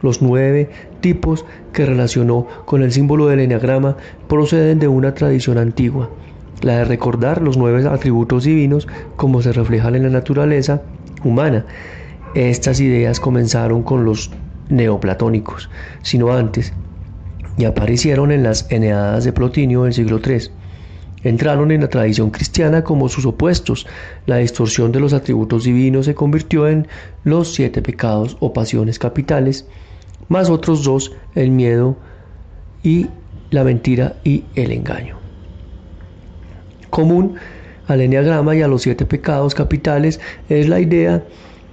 Los 0.00 0.20
nueve 0.20 0.68
tipos 1.00 1.44
que 1.72 1.86
relacionó 1.86 2.46
con 2.64 2.82
el 2.82 2.92
símbolo 2.92 3.28
del 3.28 3.40
enneagrama 3.40 3.96
proceden 4.28 4.78
de 4.78 4.88
una 4.88 5.14
tradición 5.14 5.58
antigua, 5.58 6.10
la 6.60 6.78
de 6.78 6.84
recordar 6.84 7.40
los 7.40 7.56
nueve 7.56 7.86
atributos 7.88 8.44
divinos 8.44 8.88
como 9.16 9.42
se 9.42 9.52
reflejan 9.52 9.94
en 9.94 10.02
la 10.02 10.10
naturaleza 10.10 10.82
humana. 11.24 11.66
Estas 12.34 12.80
ideas 12.80 13.20
comenzaron 13.20 13.82
con 13.82 14.04
los 14.04 14.30
neoplatónicos, 14.68 15.70
sino 16.02 16.32
antes, 16.32 16.72
y 17.58 17.64
aparecieron 17.64 18.32
en 18.32 18.42
las 18.42 18.70
Eneadas 18.70 19.24
de 19.24 19.32
Plotinio 19.32 19.84
del 19.84 19.92
siglo 19.92 20.20
III. 20.24 20.50
Entraron 21.24 21.70
en 21.70 21.80
la 21.82 21.88
tradición 21.88 22.30
cristiana 22.30 22.82
como 22.82 23.08
sus 23.08 23.26
opuestos. 23.26 23.86
La 24.26 24.38
distorsión 24.38 24.92
de 24.92 25.00
los 25.00 25.12
atributos 25.12 25.64
divinos 25.64 26.06
se 26.06 26.14
convirtió 26.14 26.68
en 26.68 26.88
los 27.24 27.54
siete 27.54 27.82
pecados 27.82 28.36
o 28.40 28.52
pasiones 28.52 28.98
capitales, 28.98 29.66
más 30.28 30.50
otros 30.50 30.82
dos, 30.84 31.12
el 31.34 31.50
miedo 31.50 31.96
y 32.82 33.06
la 33.50 33.64
mentira 33.64 34.16
y 34.24 34.44
el 34.54 34.72
engaño. 34.72 35.18
Común 36.90 37.36
al 37.86 38.00
enneagrama 38.00 38.56
y 38.56 38.62
a 38.62 38.68
los 38.68 38.82
siete 38.82 39.06
pecados 39.06 39.54
capitales 39.54 40.20
es 40.48 40.68
la 40.68 40.80
idea 40.80 41.22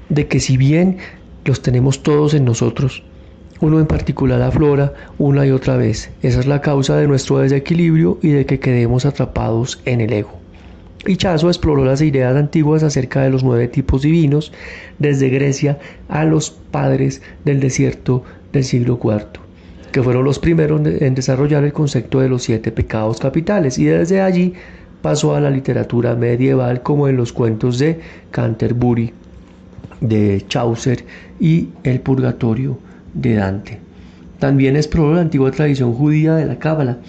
de 0.10 0.28
que 0.28 0.40
si 0.40 0.58
bien 0.58 0.98
los 1.46 1.62
tenemos 1.62 2.04
todos 2.04 2.34
en 2.34 2.46
nosotros, 2.46 3.04
uno 3.62 3.80
en 3.80 3.88
particular 3.88 4.42
aflora 4.42 4.94
una 5.18 5.46
y 5.46 5.52
otra 5.52 5.78
vez. 5.78 6.12
Esa 6.22 6.40
es 6.40 6.48
la 6.48 6.62
causa 6.62 6.96
de 6.96 7.08
nuestro 7.08 7.40
desequilibrio 7.40 8.18
y 8.22 8.30
de 8.30 8.46
que 8.46 8.60
quedemos 8.60 9.06
atrapados 9.06 9.82
en 9.86 10.02
el 10.02 10.14
ego. 10.14 10.40
Hichazo 11.06 11.48
exploró 11.48 11.86
las 11.86 12.02
ideas 12.02 12.36
antiguas 12.36 12.84
acerca 12.84 13.22
de 13.22 13.30
los 13.30 13.44
nueve 13.44 13.68
tipos 13.68 14.02
divinos, 14.02 14.52
desde 14.98 15.30
Grecia 15.30 15.80
a 16.10 16.26
los 16.26 16.52
padres 16.52 17.22
del 17.46 17.60
desierto 17.60 18.24
del 18.52 18.66
siglo 18.66 19.00
IV, 19.02 19.40
que 19.92 20.04
fueron 20.04 20.26
los 20.26 20.40
primeros 20.40 20.82
en 20.86 21.16
desarrollar 21.16 21.64
el 21.64 21.74
concepto 21.74 22.20
de 22.20 22.30
los 22.30 22.44
siete 22.44 22.72
pecados 22.72 23.20
capitales, 23.20 23.80
y 23.80 23.86
desde 23.86 24.22
allí 24.22 24.54
pasó 25.02 25.36
a 25.36 25.42
la 25.42 25.50
literatura 25.50 26.16
medieval 26.16 26.84
como 26.84 27.08
en 27.08 27.16
los 27.16 27.32
cuentos 27.32 27.80
de 27.80 28.00
Canterbury, 28.32 29.14
de 30.02 30.44
Chaucer 30.48 31.06
y 31.40 31.70
el 31.84 32.02
Purgatorio 32.02 32.78
de 33.14 33.36
Dante. 33.36 33.80
También 34.40 34.76
exploró 34.76 35.16
la 35.16 35.22
antigua 35.22 35.52
tradición 35.52 35.94
judía 35.94 36.36
de 36.36 36.46
la 36.46 36.60
Cábala. 36.60 37.00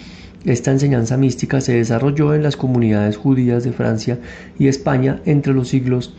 Esta 0.45 0.71
enseñanza 0.71 1.17
mística 1.17 1.61
se 1.61 1.73
desarrolló 1.73 2.33
en 2.33 2.43
las 2.43 2.57
comunidades 2.57 3.17
judías 3.17 3.63
de 3.63 3.71
Francia 3.71 4.19
y 4.57 4.67
España 4.67 5.21
entre 5.25 5.53
los 5.53 5.69
siglos 5.69 6.15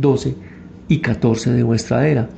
XII 0.00 0.34
y 0.88 0.96
XIV 0.96 1.52
de 1.52 1.62
nuestra 1.62 2.06
era 2.08 2.28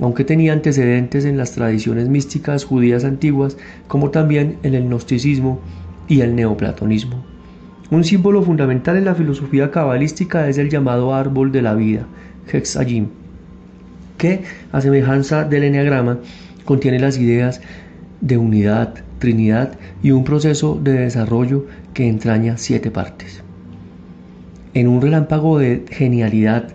aunque 0.00 0.24
tenía 0.24 0.52
antecedentes 0.52 1.24
en 1.24 1.36
las 1.36 1.52
tradiciones 1.52 2.08
místicas 2.08 2.64
judías 2.64 3.04
antiguas, 3.04 3.56
como 3.88 4.10
también 4.10 4.58
en 4.62 4.74
el 4.74 4.84
gnosticismo 4.84 5.60
y 6.08 6.20
el 6.20 6.34
neoplatonismo. 6.34 7.24
Un 7.90 8.04
símbolo 8.04 8.42
fundamental 8.42 8.96
en 8.96 9.04
la 9.04 9.14
filosofía 9.14 9.70
cabalística 9.70 10.48
es 10.48 10.56
el 10.56 10.70
llamado 10.70 11.14
árbol 11.14 11.52
de 11.52 11.62
la 11.62 11.74
vida, 11.74 12.06
Hexayim, 12.50 13.08
que, 14.22 14.44
a 14.70 14.80
semejanza 14.80 15.42
del 15.42 15.64
enneagrama, 15.64 16.20
contiene 16.64 17.00
las 17.00 17.18
ideas 17.18 17.60
de 18.20 18.38
unidad, 18.38 18.94
trinidad 19.18 19.72
y 20.00 20.12
un 20.12 20.22
proceso 20.22 20.78
de 20.80 20.92
desarrollo 20.92 21.66
que 21.92 22.06
entraña 22.06 22.56
siete 22.56 22.92
partes. 22.92 23.42
En 24.74 24.86
un 24.86 25.02
relámpago 25.02 25.58
de 25.58 25.84
genialidad, 25.90 26.68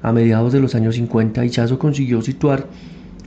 a 0.00 0.12
mediados 0.12 0.52
de 0.52 0.60
los 0.60 0.76
años 0.76 0.94
50, 0.94 1.44
Ichazo 1.44 1.76
consiguió 1.80 2.22
situar 2.22 2.66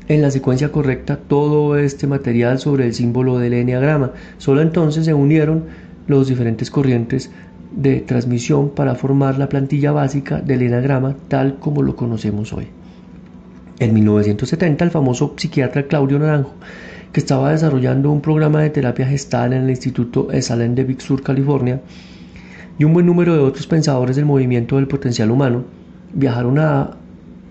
en 0.08 0.22
la 0.22 0.32
secuencia 0.32 0.72
correcta 0.72 1.18
todo 1.18 1.78
este 1.78 2.08
material 2.08 2.60
sobre 2.60 2.86
el 2.86 2.94
símbolo 2.94 3.40
del 3.40 3.56
enneagrama. 3.56 4.14
Solo 4.38 4.62
entonces 4.62 5.04
se 5.04 5.14
unieron 5.14 5.66
los 6.08 6.30
diferentes 6.30 6.72
corrientes 6.72 7.30
de 7.76 8.00
transmisión 8.00 8.70
para 8.70 8.96
formar 8.96 9.38
la 9.38 9.50
plantilla 9.50 9.92
básica 9.92 10.40
del 10.40 10.62
enneagrama 10.62 11.18
tal 11.28 11.60
como 11.60 11.82
lo 11.82 11.98
conocemos 11.98 12.54
hoy. 12.54 12.68
En 13.78 13.94
1970, 13.94 14.86
el 14.86 14.92
famoso 14.92 15.34
psiquiatra 15.36 15.86
Claudio 15.88 16.18
Naranjo, 16.18 16.54
que 17.12 17.20
estaba 17.20 17.52
desarrollando 17.52 18.10
un 18.10 18.22
programa 18.22 18.62
de 18.62 18.70
terapia 18.70 19.06
gestal 19.06 19.52
en 19.52 19.64
el 19.64 19.70
Instituto 19.70 20.32
Esalen 20.32 20.76
de 20.76 20.86
Big 20.86 21.02
Sur, 21.02 21.22
California, 21.22 21.82
y 22.80 22.86
un 22.86 22.94
buen 22.94 23.06
número 23.06 23.34
de 23.34 23.42
otros 23.42 23.68
pensadores 23.68 24.16
del 24.16 24.24
movimiento 24.24 24.78
del 24.78 24.88
potencial 24.88 25.30
humano, 25.30 25.66
viajaron 26.14 26.58
a 26.58 26.92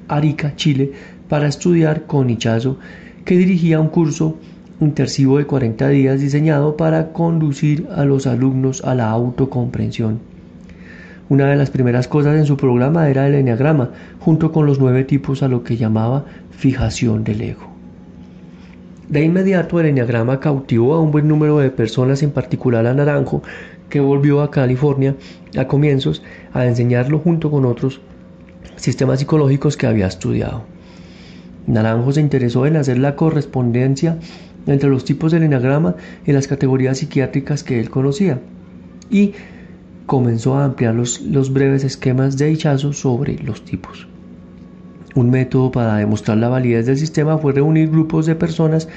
Arica, 0.09 0.57
Chile, 0.57 0.93
para 1.28 1.47
estudiar 1.47 2.07
con 2.07 2.31
Ichazo, 2.31 2.78
que 3.26 3.37
dirigía 3.37 3.78
un 3.78 3.88
curso 3.88 4.38
intensivo 4.81 5.37
de 5.37 5.47
40 5.47 5.88
días 5.88 6.21
diseñado 6.23 6.78
para 6.78 7.12
conducir 7.12 7.87
a 7.95 8.07
los 8.07 8.26
alumnos 8.26 8.83
a 8.83 8.95
la 8.95 9.11
autocomprensión. 9.11 10.21
Una 11.28 11.49
de 11.49 11.57
las 11.57 11.71
primeras 11.71 12.07
cosas 12.07 12.37
en 12.37 12.45
su 12.45 12.57
programa 12.57 13.09
era 13.09 13.26
el 13.26 13.35
enneagrama, 13.35 13.90
junto 14.21 14.52
con 14.52 14.66
los 14.66 14.78
nueve 14.78 15.04
tipos 15.04 15.43
a 15.43 15.49
lo 15.49 15.64
que 15.64 15.76
llamaba 15.76 16.26
fijación 16.50 17.25
del 17.25 17.40
ego. 17.40 17.73
De 19.09 19.23
inmediato 19.23 19.81
el 19.81 19.87
enneagrama 19.87 20.40
cautivó 20.40 20.95
a 20.95 21.00
un 21.00 21.11
buen 21.11 21.26
número 21.28 21.59
de 21.59 21.71
personas, 21.71 22.23
en 22.23 22.31
particular 22.31 22.87
a 22.87 22.95
Naranjo, 22.95 23.43
que 23.88 24.00
volvió 24.00 24.43
a 24.43 24.50
California 24.50 25.14
a 25.57 25.66
comienzos 25.66 26.23
a 26.52 26.66
enseñarlo 26.66 27.19
junto 27.19 27.50
con 27.50 27.64
otros 27.64 28.00
sistemas 28.76 29.21
psicológicos 29.21 29.76
que 29.76 29.87
había 29.87 30.07
estudiado. 30.07 30.64
Naranjo 31.66 32.12
se 32.12 32.21
interesó 32.21 32.66
en 32.66 32.76
hacer 32.76 32.99
la 32.99 33.16
correspondencia 33.16 34.19
entre 34.66 34.90
los 34.90 35.04
tipos 35.04 35.33
del 35.33 35.45
enagrama 35.45 35.97
y 36.26 36.33
las 36.33 36.49
categorías 36.49 36.99
psiquiátricas 36.99 37.62
que 37.64 37.81
él 37.81 37.90
conocía 37.90 38.40
y 39.11 39.35
comenzó 40.06 40.56
a 40.56 40.64
ampliar 40.64 40.94
los, 40.94 41.20
los 41.20 41.52
breves 41.52 41.84
esquemas 41.84 42.37
de 42.37 42.50
Hichazo 42.50 42.92
sobre 42.92 43.38
los 43.42 43.64
tipos. 43.64 44.06
Un 45.14 45.30
método 45.30 45.70
para 45.70 45.96
demostrar 45.96 46.38
la 46.38 46.49
validez 46.49 46.87
del 46.87 46.99
sistema 46.99 47.38
fue 47.38 47.52
reunir 47.52 47.90
grupos 47.90 48.26
de 48.26 48.34
personas 48.34 48.88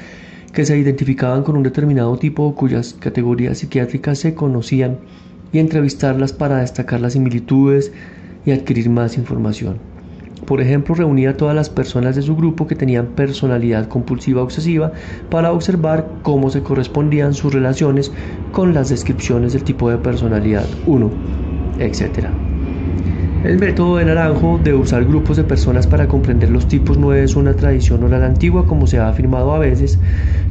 que 0.53 0.65
se 0.65 0.77
identificaban 0.77 1.43
con 1.43 1.55
un 1.55 1.63
determinado 1.63 2.17
tipo 2.17 2.55
cuyas 2.55 2.95
categorías 2.99 3.59
psiquiátricas 3.59 4.19
se 4.19 4.33
conocían 4.33 4.97
y 5.53 5.59
entrevistarlas 5.59 6.33
para 6.33 6.57
destacar 6.57 6.99
las 6.99 7.13
similitudes, 7.13 7.91
y 8.47 8.51
adquirir 8.51 8.89
más 8.89 9.17
información. 9.17 9.77
Por 10.45 10.61
ejemplo, 10.61 10.95
reunía 10.95 11.31
a 11.31 11.37
todas 11.37 11.55
las 11.55 11.69
personas 11.69 12.15
de 12.15 12.21
su 12.21 12.35
grupo 12.35 12.67
que 12.67 12.75
tenían 12.75 13.07
personalidad 13.07 13.87
compulsiva 13.87 14.41
obsesiva 14.41 14.91
para 15.29 15.51
observar 15.51 16.07
cómo 16.21 16.49
se 16.49 16.61
correspondían 16.61 17.33
sus 17.33 17.53
relaciones 17.53 18.11
con 18.51 18.73
las 18.73 18.89
descripciones 18.89 19.53
del 19.53 19.63
tipo 19.63 19.89
de 19.89 19.97
personalidad 19.97 20.65
1, 20.85 21.11
etc. 21.79 22.27
El 23.43 23.59
método 23.59 23.97
de 23.97 24.05
Naranjo 24.05 24.59
de 24.63 24.73
usar 24.73 25.05
grupos 25.05 25.37
de 25.37 25.43
personas 25.43 25.85
para 25.85 26.07
comprender 26.07 26.49
los 26.49 26.67
tipos 26.67 26.97
no 26.97 27.13
es 27.13 27.35
una 27.35 27.53
tradición 27.53 28.03
oral 28.03 28.23
antigua 28.23 28.65
como 28.65 28.87
se 28.87 28.97
ha 28.97 29.07
afirmado 29.07 29.53
a 29.53 29.59
veces. 29.59 29.99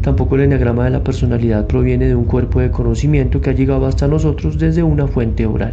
Tampoco 0.02 0.36
el 0.36 0.42
enneagrama 0.42 0.84
de 0.84 0.90
la 0.90 1.02
personalidad 1.02 1.66
proviene 1.66 2.06
de 2.06 2.14
un 2.14 2.24
cuerpo 2.24 2.60
de 2.60 2.70
conocimiento 2.70 3.40
que 3.40 3.50
ha 3.50 3.54
llegado 3.54 3.86
hasta 3.86 4.06
nosotros 4.06 4.58
desde 4.58 4.82
una 4.82 5.08
fuente 5.08 5.46
oral. 5.46 5.72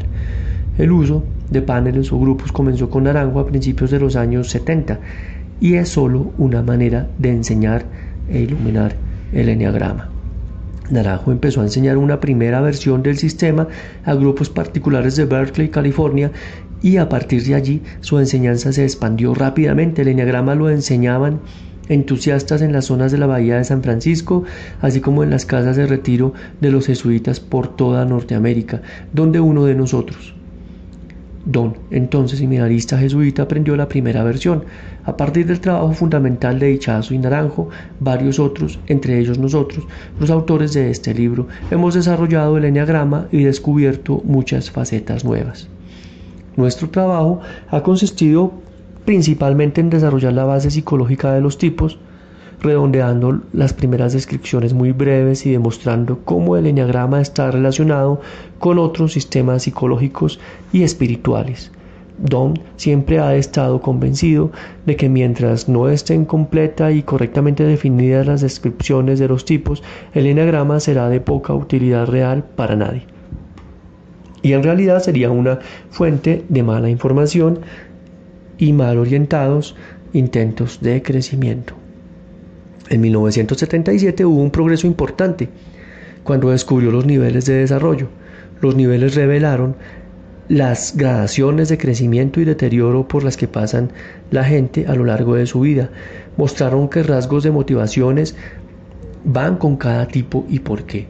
El 0.78 0.92
uso 0.92 1.24
de 1.50 1.62
paneles 1.62 2.12
o 2.12 2.20
grupos 2.20 2.52
comenzó 2.52 2.90
con 2.90 3.04
Naranjo 3.04 3.40
a 3.40 3.48
principios 3.48 3.92
de 3.92 4.00
los 4.00 4.16
años 4.16 4.50
70 4.50 5.00
y 5.60 5.76
es 5.76 5.90
solo 5.90 6.32
una 6.38 6.62
manera 6.62 7.08
de 7.18 7.30
enseñar 7.30 7.86
e 8.30 8.42
iluminar 8.42 8.96
el 9.32 9.50
enneagrama. 9.50 10.10
Naranjo 10.90 11.32
empezó 11.32 11.62
a 11.62 11.64
enseñar 11.64 11.98
una 11.98 12.20
primera 12.20 12.62
versión 12.62 13.04
del 13.04 13.18
sistema 13.18 13.68
a 14.04 14.14
grupos 14.16 14.50
particulares 14.50 15.16
de 15.16 15.26
Berkeley, 15.26 15.70
California, 15.70 16.32
y 16.82 16.98
a 16.98 17.08
partir 17.08 17.44
de 17.44 17.56
allí 17.56 17.82
su 18.02 18.20
enseñanza 18.20 18.74
se 18.74 18.84
expandió 18.84 19.34
rápidamente. 19.34 20.02
El 20.02 20.10
enneagrama 20.10 20.54
lo 20.56 20.70
enseñaban 20.70 21.40
entusiastas 21.88 22.62
en 22.62 22.74
las 22.74 22.86
zonas 22.86 23.12
de 23.12 23.18
la 23.18 23.28
bahía 23.28 23.58
de 23.58 23.64
San 23.64 23.82
Francisco, 23.84 24.44
así 24.82 25.00
como 25.00 25.24
en 25.24 25.30
las 25.30 25.46
casas 25.46 25.78
de 25.78 25.88
retiro 25.88 26.34
de 26.60 26.72
los 26.72 26.88
jesuitas 26.88 27.40
por 27.40 27.76
toda 27.76 28.06
Norteamérica, 28.06 28.82
donde 29.14 29.40
uno 29.40 29.66
de 29.66 29.76
nosotros, 29.76 30.36
Don, 31.46 31.78
entonces 31.92 32.40
seminarista 32.40 32.98
jesuita, 32.98 33.44
aprendió 33.44 33.76
la 33.76 33.90
primera 33.90 34.24
versión. 34.24 34.64
A 35.04 35.18
partir 35.18 35.46
del 35.46 35.60
trabajo 35.60 35.92
fundamental 35.92 36.58
de 36.58 36.68
Dichazo 36.68 37.14
y 37.14 37.18
Naranjo, 37.18 37.70
varios 38.00 38.40
otros, 38.40 38.80
entre 38.88 39.20
ellos 39.20 39.38
nosotros, 39.38 39.86
los 40.20 40.30
autores 40.30 40.74
de 40.74 40.90
este 40.90 41.14
libro, 41.14 41.48
hemos 41.70 41.96
desarrollado 41.96 42.58
el 42.58 42.66
enneagrama 42.66 43.28
y 43.32 43.44
descubierto 43.44 44.22
muchas 44.24 44.72
facetas 44.72 45.26
nuevas. 45.26 45.68
Nuestro 46.56 46.90
trabajo 46.90 47.42
ha 47.70 47.84
consistido 47.84 48.54
principalmente 49.04 49.82
en 49.82 49.90
desarrollar 49.90 50.32
la 50.32 50.46
base 50.46 50.72
psicológica 50.72 51.34
de 51.34 51.42
los 51.42 51.58
tipos, 51.58 52.00
redondeando 52.64 53.42
las 53.52 53.74
primeras 53.74 54.14
descripciones 54.14 54.74
muy 54.74 54.92
breves 54.94 55.46
y 55.46 55.52
demostrando 55.52 56.20
cómo 56.24 56.58
el 56.58 56.66
enneagrama 56.66 57.22
está 57.22 57.52
relacionado 57.52 58.22
con 58.58 58.80
otros 58.80 59.14
sistemas 59.14 59.64
psicológicos 59.64 60.40
y 60.72 60.84
espirituales. 60.84 61.72
Don 62.18 62.60
siempre 62.78 63.20
ha 63.20 63.36
estado 63.36 63.82
convencido 63.82 64.52
de 64.86 64.96
que 64.96 65.10
mientras 65.10 65.68
no 65.68 65.90
estén 65.90 66.26
completa 66.26 66.92
y 66.92 67.04
correctamente 67.04 67.64
definidas 67.66 68.28
las 68.28 68.42
descripciones 68.42 69.20
de 69.20 69.28
los 69.28 69.46
tipos, 69.46 69.84
el 70.14 70.28
enneagrama 70.28 70.80
será 70.80 71.10
de 71.10 71.20
poca 71.20 71.54
utilidad 71.54 72.08
real 72.08 72.44
para 72.56 72.76
nadie. 72.76 73.04
Y 74.42 74.54
en 74.54 74.64
realidad 74.64 75.02
sería 75.02 75.32
una 75.32 75.60
fuente 75.90 76.46
de 76.48 76.64
mala 76.64 76.90
información 76.90 77.60
y 78.58 78.72
mal 78.72 78.98
orientados 78.98 79.76
intentos 80.14 80.80
de 80.82 81.02
crecimiento. 81.02 81.83
En 82.94 83.02
1977 83.02 84.24
hubo 84.24 84.40
un 84.40 84.52
progreso 84.52 84.86
importante 84.86 85.50
cuando 86.24 86.52
descubrió 86.52 86.92
los 86.92 87.08
niveles 87.08 87.46
de 87.48 87.56
desarrollo. 87.56 88.08
Los 88.62 88.76
niveles 88.76 89.16
revelaron 89.16 89.76
las 90.48 90.96
gradaciones 90.96 91.70
de 91.70 91.80
crecimiento 91.80 92.40
y 92.40 92.46
deterioro 92.46 93.08
por 93.08 93.24
las 93.24 93.36
que 93.36 93.48
pasan 93.48 93.92
la 94.30 94.44
gente 94.44 94.86
a 94.86 94.94
lo 94.94 95.06
largo 95.06 95.34
de 95.34 95.48
su 95.48 95.62
vida. 95.62 95.90
Mostraron 96.38 96.88
que 96.88 97.02
rasgos 97.02 97.42
de 97.42 97.50
motivaciones 97.50 98.36
van 99.24 99.58
con 99.58 99.76
cada 99.76 100.08
tipo 100.08 100.46
y 100.48 100.60
por 100.60 100.84
qué. 100.84 101.08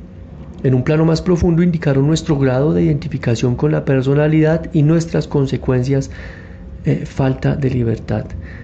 En 0.63 0.75
un 0.75 0.85
plano 0.85 1.03
más 1.03 1.21
profundo 1.21 1.63
indicaron 1.63 2.07
nuestro 2.07 2.39
grado 2.39 2.73
de 2.73 2.83
identificación 2.83 3.57
con 3.57 3.73
la 3.73 3.83
personalidad 3.83 4.69
y 4.71 4.83
nuestras 4.83 5.27
consecuencias 5.27 6.11
eh, 6.85 7.05
falta 7.05 7.57
de 7.57 7.69
libertad. 7.71 8.23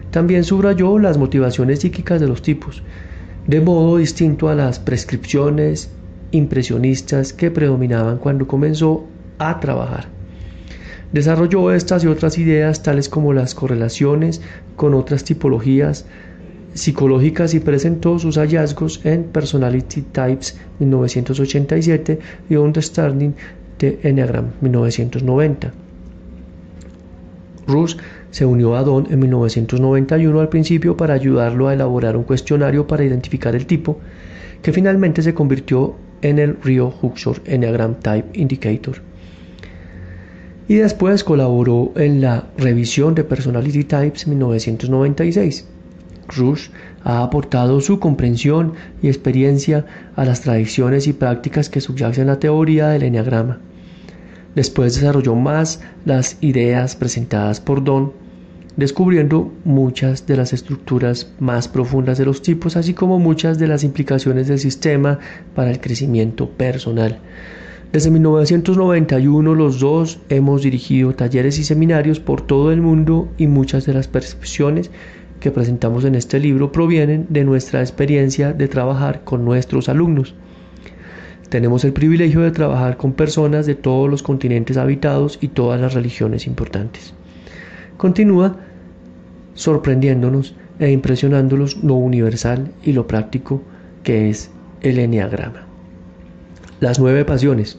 También 0.09 0.45
subrayó 0.45 0.97
las 0.99 1.17
motivaciones 1.17 1.79
psíquicas 1.79 2.21
de 2.21 2.27
los 2.27 2.41
tipos, 2.41 2.81
de 3.49 3.61
modo 3.61 3.97
distinto 3.97 4.47
a 4.49 4.53
las 4.53 4.77
prescripciones 4.77 5.89
impresionistas 6.29 7.33
que 7.33 7.49
predominaban 7.49 8.19
cuando 8.19 8.47
comenzó 8.47 9.07
a 9.39 9.59
trabajar. 9.59 10.05
Desarrolló 11.11 11.73
estas 11.73 12.03
y 12.03 12.07
otras 12.07 12.37
ideas 12.37 12.83
tales 12.83 13.09
como 13.09 13.33
las 13.33 13.55
correlaciones 13.55 14.39
con 14.75 14.93
otras 14.93 15.23
tipologías 15.23 16.05
psicológicas 16.75 17.55
y 17.55 17.59
presentó 17.59 18.19
sus 18.19 18.37
hallazgos 18.37 19.03
en 19.03 19.23
Personality 19.23 20.03
Types 20.03 20.55
1987 20.77 22.19
y 22.51 22.55
Understanding 22.55 23.33
the 23.79 23.99
Enneagram 24.03 24.51
1990. 24.61 25.73
Rush 27.65 27.95
se 28.31 28.45
unió 28.45 28.75
a 28.75 28.83
Don 28.83 29.07
en 29.09 29.19
1991 29.19 30.39
al 30.39 30.49
principio 30.49 30.95
para 30.95 31.13
ayudarlo 31.13 31.67
a 31.67 31.73
elaborar 31.73 32.15
un 32.15 32.23
cuestionario 32.23 32.87
para 32.87 33.03
identificar 33.03 33.55
el 33.55 33.65
tipo, 33.65 33.99
que 34.61 34.73
finalmente 34.73 35.21
se 35.21 35.33
convirtió 35.33 35.95
en 36.21 36.39
el 36.39 36.57
Rio 36.61 36.93
Huxor 37.01 37.41
Enneagram 37.45 37.95
Type 37.95 38.39
Indicator. 38.39 38.97
Y 40.67 40.75
después 40.75 41.23
colaboró 41.23 41.93
en 41.95 42.21
la 42.21 42.47
revisión 42.57 43.15
de 43.15 43.23
Personality 43.23 43.83
Types 43.85 44.27
1996. 44.27 45.65
Rush 46.37 46.69
ha 47.03 47.23
aportado 47.23 47.81
su 47.81 47.99
comprensión 47.99 48.73
y 49.01 49.07
experiencia 49.07 49.85
a 50.15 50.25
las 50.25 50.41
tradiciones 50.41 51.07
y 51.07 51.13
prácticas 51.13 51.69
que 51.69 51.81
subyacen 51.81 52.27
la 52.27 52.37
teoría 52.37 52.89
del 52.89 53.03
enneagrama. 53.03 53.59
Después 54.55 54.95
desarrolló 54.95 55.35
más 55.35 55.81
las 56.05 56.37
ideas 56.41 56.95
presentadas 56.95 57.59
por 57.59 57.83
Don, 57.83 58.13
descubriendo 58.79 59.53
muchas 59.65 60.25
de 60.25 60.37
las 60.37 60.53
estructuras 60.53 61.31
más 61.39 61.67
profundas 61.67 62.17
de 62.17 62.25
los 62.25 62.41
tipos, 62.41 62.77
así 62.77 62.93
como 62.93 63.19
muchas 63.19 63.59
de 63.59 63.67
las 63.67 63.83
implicaciones 63.83 64.47
del 64.47 64.59
sistema 64.59 65.19
para 65.53 65.69
el 65.69 65.79
crecimiento 65.79 66.49
personal. 66.49 67.19
Desde 67.91 68.11
1991 68.11 69.55
los 69.55 69.79
dos 69.79 70.19
hemos 70.29 70.61
dirigido 70.61 71.13
talleres 71.13 71.59
y 71.59 71.63
seminarios 71.63 72.19
por 72.19 72.41
todo 72.41 72.71
el 72.71 72.81
mundo 72.81 73.29
y 73.37 73.47
muchas 73.47 73.85
de 73.85 73.93
las 73.93 74.07
percepciones 74.07 74.91
que 75.39 75.51
presentamos 75.51 76.05
en 76.05 76.15
este 76.15 76.39
libro 76.39 76.71
provienen 76.71 77.25
de 77.29 77.43
nuestra 77.43 77.81
experiencia 77.81 78.53
de 78.53 78.67
trabajar 78.67 79.23
con 79.23 79.43
nuestros 79.43 79.89
alumnos. 79.89 80.35
Tenemos 81.49 81.83
el 81.83 81.93
privilegio 81.93 82.41
de 82.41 82.51
trabajar 82.51 82.95
con 82.97 83.13
personas 83.13 83.65
de 83.65 83.73
todos 83.73 84.09
los 84.09 84.21
continentes 84.21 84.77
habitados 84.77 85.39
y 85.41 85.47
todas 85.47 85.81
las 85.81 85.95
religiones 85.95 86.45
importantes. 86.45 87.13
Continúa 87.97 88.59
sorprendiéndonos 89.59 90.55
e 90.79 90.89
impresionándolos 90.89 91.83
lo 91.83 91.95
universal 91.95 92.71
y 92.81 92.93
lo 92.93 93.07
práctico 93.07 93.61
que 94.03 94.29
es 94.29 94.49
el 94.81 94.99
enneagrama. 94.99 95.67
Las 96.79 96.97
nueve 96.97 97.25
pasiones. 97.25 97.77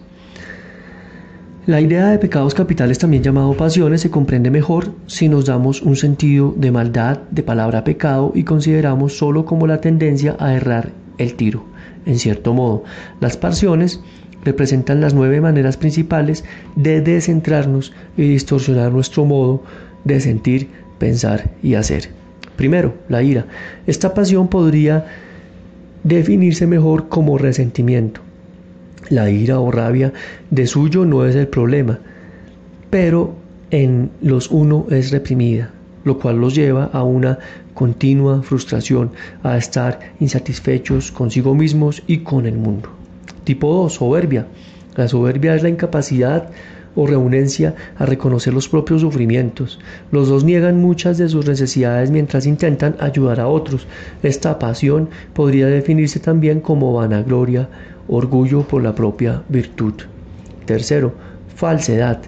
La 1.64 1.80
idea 1.80 2.08
de 2.08 2.18
pecados 2.18 2.54
capitales, 2.54 2.98
también 2.98 3.22
llamado 3.22 3.56
pasiones, 3.56 4.02
se 4.02 4.10
comprende 4.10 4.50
mejor 4.50 4.92
si 5.06 5.30
nos 5.30 5.46
damos 5.46 5.80
un 5.80 5.96
sentido 5.96 6.54
de 6.54 6.70
maldad 6.70 7.20
de 7.30 7.42
palabra 7.42 7.82
pecado 7.82 8.32
y 8.34 8.44
consideramos 8.44 9.16
solo 9.16 9.46
como 9.46 9.66
la 9.66 9.80
tendencia 9.80 10.36
a 10.38 10.52
errar 10.52 10.90
el 11.16 11.34
tiro. 11.34 11.64
En 12.04 12.18
cierto 12.18 12.52
modo, 12.52 12.84
las 13.20 13.38
pasiones 13.38 14.02
representan 14.44 15.00
las 15.00 15.14
nueve 15.14 15.40
maneras 15.40 15.78
principales 15.78 16.44
de 16.76 17.00
descentrarnos 17.00 17.92
y 18.18 18.28
distorsionar 18.28 18.92
nuestro 18.92 19.24
modo 19.24 19.62
de 20.04 20.20
sentir, 20.20 20.68
pensar 21.00 21.50
y 21.64 21.74
hacer. 21.74 22.10
Primero, 22.54 22.94
la 23.08 23.24
ira. 23.24 23.46
Esta 23.88 24.14
pasión 24.14 24.46
podría 24.46 25.06
definirse 26.04 26.68
mejor 26.68 27.08
como 27.08 27.38
resentimiento. 27.38 28.20
La 29.08 29.30
ira 29.30 29.58
o 29.58 29.72
rabia 29.72 30.12
de 30.50 30.68
suyo 30.68 31.04
no 31.04 31.26
es 31.26 31.34
el 31.34 31.48
problema, 31.48 31.98
pero 32.90 33.34
en 33.72 34.10
los 34.20 34.50
uno 34.50 34.86
es 34.90 35.10
reprimida, 35.10 35.70
lo 36.04 36.18
cual 36.18 36.36
los 36.36 36.54
lleva 36.54 36.84
a 36.92 37.02
una 37.02 37.38
continua 37.74 38.42
frustración, 38.42 39.10
a 39.42 39.56
estar 39.56 39.98
insatisfechos 40.20 41.10
consigo 41.10 41.54
mismos 41.54 42.02
y 42.06 42.18
con 42.18 42.46
el 42.46 42.56
mundo. 42.56 42.90
Tipo 43.44 43.72
2. 43.74 43.94
Soberbia. 43.94 44.46
La 44.96 45.08
soberbia 45.08 45.54
es 45.54 45.62
la 45.62 45.70
incapacidad 45.70 46.50
o 46.94 47.06
reunencia 47.06 47.74
a 47.98 48.06
reconocer 48.06 48.52
los 48.52 48.68
propios 48.68 49.00
sufrimientos. 49.00 49.78
Los 50.10 50.28
dos 50.28 50.44
niegan 50.44 50.80
muchas 50.80 51.18
de 51.18 51.28
sus 51.28 51.46
necesidades 51.46 52.10
mientras 52.10 52.46
intentan 52.46 52.96
ayudar 53.00 53.40
a 53.40 53.48
otros. 53.48 53.86
Esta 54.22 54.58
pasión 54.58 55.08
podría 55.34 55.66
definirse 55.66 56.20
también 56.20 56.60
como 56.60 56.92
vanagloria, 56.92 57.68
orgullo 58.08 58.62
por 58.62 58.82
la 58.82 58.94
propia 58.94 59.42
virtud. 59.48 59.94
Tercero, 60.66 61.14
falsedad. 61.54 62.20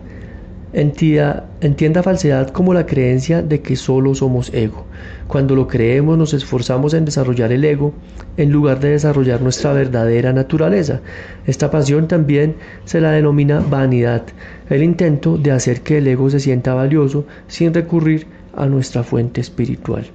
Entienda 0.72 2.02
falsedad 2.02 2.48
como 2.48 2.72
la 2.72 2.86
creencia 2.86 3.42
de 3.42 3.60
que 3.60 3.76
solo 3.76 4.14
somos 4.14 4.52
ego. 4.54 4.86
Cuando 5.28 5.54
lo 5.54 5.68
creemos 5.68 6.16
nos 6.16 6.34
esforzamos 6.34 6.94
en 6.94 7.04
desarrollar 7.04 7.52
el 7.52 7.64
ego 7.64 7.92
en 8.36 8.50
lugar 8.50 8.80
de 8.80 8.90
desarrollar 8.90 9.42
nuestra 9.42 9.72
verdadera 9.72 10.32
naturaleza. 10.32 11.00
Esta 11.46 11.70
pasión 11.70 12.08
también 12.08 12.56
se 12.84 13.00
la 13.00 13.12
denomina 13.12 13.60
vanidad, 13.60 14.22
el 14.70 14.82
intento 14.82 15.36
de 15.36 15.50
hacer 15.50 15.82
que 15.82 15.98
el 15.98 16.06
ego 16.06 16.30
se 16.30 16.40
sienta 16.40 16.74
valioso 16.74 17.26
sin 17.48 17.74
recurrir 17.74 18.26
a 18.54 18.66
nuestra 18.66 19.02
fuente 19.02 19.40
espiritual. 19.40 20.06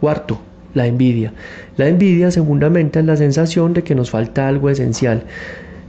Cuarto, 0.00 0.40
la 0.74 0.86
envidia. 0.86 1.32
La 1.76 1.88
envidia 1.88 2.30
se 2.30 2.42
fundamenta 2.42 3.00
en 3.00 3.06
la 3.06 3.16
sensación 3.16 3.74
de 3.74 3.82
que 3.82 3.94
nos 3.94 4.10
falta 4.10 4.48
algo 4.48 4.70
esencial. 4.70 5.24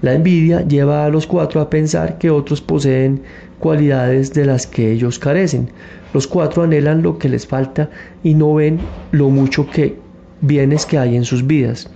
La 0.02 0.14
envidia 0.14 0.62
lleva 0.68 1.06
a 1.06 1.10
los 1.10 1.28
cuatro 1.28 1.62
a 1.62 1.70
pensar 1.70 2.18
que 2.18 2.32
otros 2.32 2.62
poseen 2.62 3.22
cualidades 3.62 4.34
de 4.34 4.46
las 4.46 4.68
que 4.68 4.92
ellos 4.92 5.20
carecen. 5.20 5.70
Los 6.14 6.28
cuatro 6.28 6.64
anhelan 6.64 7.02
lo 7.02 7.18
que 7.18 7.30
les 7.30 7.48
falta 7.48 7.90
y 8.24 8.34
no 8.34 8.56
ven 8.56 8.80
lo 9.12 9.30
mucho 9.30 9.70
que 9.70 9.96
bienes 10.42 10.86
que 10.86 10.98
hay 10.98 11.16
en 11.16 11.24
sus 11.24 11.48
vidas. 11.48 11.90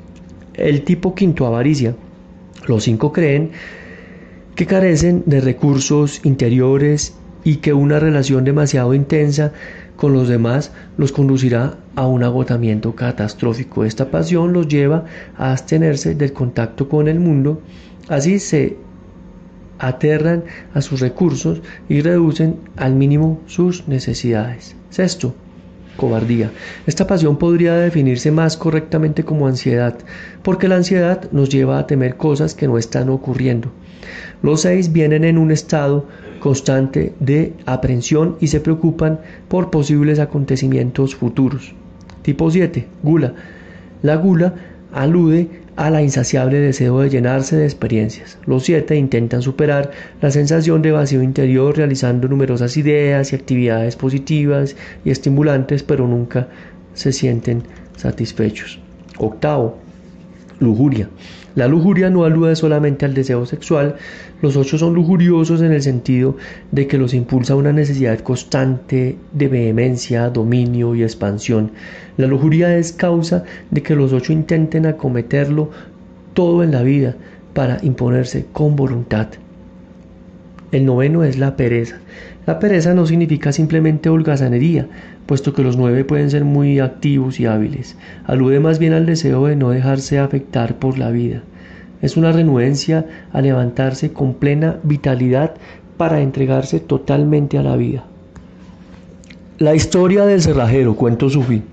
El 0.53 0.83
tipo 0.83 1.13
quinto 1.13 1.45
avaricia. 1.45 1.95
Los 2.67 2.83
cinco 2.83 3.11
creen 3.11 3.51
que 4.55 4.65
carecen 4.65 5.23
de 5.25 5.41
recursos 5.41 6.21
interiores 6.23 7.15
y 7.43 7.57
que 7.57 7.73
una 7.73 7.99
relación 7.99 8.45
demasiado 8.45 8.93
intensa 8.93 9.51
con 9.97 10.13
los 10.13 10.27
demás 10.27 10.71
los 10.97 11.11
conducirá 11.11 11.77
a 11.95 12.07
un 12.07 12.23
agotamiento 12.23 12.95
catastrófico. 12.95 13.83
Esta 13.83 14.09
pasión 14.11 14.53
los 14.53 14.67
lleva 14.67 15.05
a 15.37 15.51
abstenerse 15.51 16.15
del 16.15 16.31
contacto 16.31 16.87
con 16.87 17.07
el 17.07 17.19
mundo. 17.19 17.61
Así 18.07 18.39
se 18.39 18.77
aterran 19.79 20.43
a 20.73 20.81
sus 20.81 20.99
recursos 20.99 21.61
y 21.89 22.01
reducen 22.01 22.57
al 22.75 22.95
mínimo 22.95 23.39
sus 23.47 23.87
necesidades. 23.87 24.75
Sexto, 24.89 25.35
cobardía. 25.95 26.51
Esta 26.85 27.07
pasión 27.07 27.37
podría 27.37 27.75
definirse 27.75 28.31
más 28.31 28.57
correctamente 28.57 29.23
como 29.23 29.47
ansiedad, 29.47 29.97
porque 30.43 30.67
la 30.67 30.75
ansiedad 30.75 31.29
nos 31.31 31.49
lleva 31.49 31.79
a 31.79 31.87
temer 31.87 32.17
cosas 32.17 32.53
que 32.53 32.67
no 32.67 32.77
están 32.77 33.09
ocurriendo. 33.09 33.69
Los 34.41 34.61
seis 34.61 34.91
vienen 34.91 35.23
en 35.23 35.37
un 35.37 35.51
estado 35.51 36.05
constante 36.39 37.13
de 37.19 37.53
aprensión 37.65 38.37
y 38.39 38.47
se 38.47 38.59
preocupan 38.59 39.19
por 39.47 39.71
posibles 39.71 40.19
acontecimientos 40.19 41.15
futuros. 41.15 41.73
Tipo 42.21 42.51
7. 42.51 42.87
Gula. 43.03 43.33
La 44.01 44.15
gula 44.15 44.53
alude 44.95 45.49
a 45.75 45.89
la 45.89 46.01
insaciable 46.01 46.57
deseo 46.57 47.01
de 47.01 47.09
llenarse 47.09 47.57
de 47.57 47.65
experiencias. 47.65 48.37
Los 48.45 48.63
siete 48.63 48.95
intentan 48.95 49.41
superar 49.41 49.91
la 50.21 50.31
sensación 50.31 50.81
de 50.81 50.93
vacío 50.93 51.21
interior 51.21 51.75
realizando 51.75 52.29
numerosas 52.29 52.77
ideas 52.77 53.31
y 53.31 53.35
actividades 53.35 53.97
positivas 53.97 54.77
y 55.03 55.11
estimulantes, 55.11 55.83
pero 55.83 56.07
nunca 56.07 56.47
se 56.93 57.11
sienten 57.11 57.63
satisfechos. 57.97 58.79
Octavo, 59.17 59.77
lujuria. 60.59 61.09
La 61.55 61.69
lujuria 61.69 62.09
no 62.09 62.25
alude 62.25 62.55
solamente 62.57 63.05
al 63.05 63.13
deseo 63.13 63.45
sexual, 63.45 63.95
los 64.41 64.57
ocho 64.57 64.77
son 64.77 64.93
lujuriosos 64.93 65.61
en 65.61 65.71
el 65.71 65.81
sentido 65.81 66.35
de 66.71 66.85
que 66.85 66.97
los 66.97 67.13
impulsa 67.13 67.55
una 67.55 67.71
necesidad 67.71 68.19
constante 68.19 69.17
de 69.31 69.47
vehemencia, 69.47 70.29
dominio 70.29 70.95
y 70.95 71.03
expansión. 71.03 71.71
La 72.17 72.27
lujuria 72.27 72.77
es 72.77 72.91
causa 72.91 73.45
de 73.71 73.81
que 73.81 73.95
los 73.95 74.11
ocho 74.11 74.33
intenten 74.33 74.85
acometerlo 74.85 75.71
todo 76.33 76.61
en 76.61 76.71
la 76.71 76.83
vida 76.83 77.15
para 77.53 77.77
imponerse 77.83 78.45
con 78.51 78.75
voluntad. 78.75 79.29
El 80.73 80.85
noveno 80.85 81.23
es 81.23 81.37
la 81.37 81.55
pereza. 81.55 81.99
La 82.45 82.59
pereza 82.59 82.93
no 82.93 83.07
significa 83.07 83.51
simplemente 83.51 84.09
holgazanería, 84.09 84.87
puesto 85.25 85.53
que 85.53 85.63
los 85.63 85.77
nueve 85.77 86.05
pueden 86.05 86.29
ser 86.29 86.45
muy 86.45 86.79
activos 86.79 87.39
y 87.39 87.47
hábiles. 87.47 87.97
Alude 88.25 88.59
más 88.59 88.77
bien 88.77 88.93
al 88.93 89.07
deseo 89.07 89.47
de 89.47 89.55
no 89.55 89.71
dejarse 89.71 90.19
afectar 90.19 90.75
por 90.75 90.99
la 90.99 91.09
vida. 91.09 91.41
Es 92.03 92.17
una 92.17 92.31
renuencia 92.31 93.07
a 93.33 93.41
levantarse 93.41 94.13
con 94.13 94.35
plena 94.35 94.77
vitalidad 94.83 95.55
para 95.97 96.21
entregarse 96.21 96.79
totalmente 96.79 97.57
a 97.57 97.63
la 97.63 97.75
vida. 97.77 98.05
La 99.57 99.73
historia 99.73 100.25
del 100.25 100.41
cerrajero, 100.41 100.95
cuento 100.95 101.29
sufí. 101.29 101.63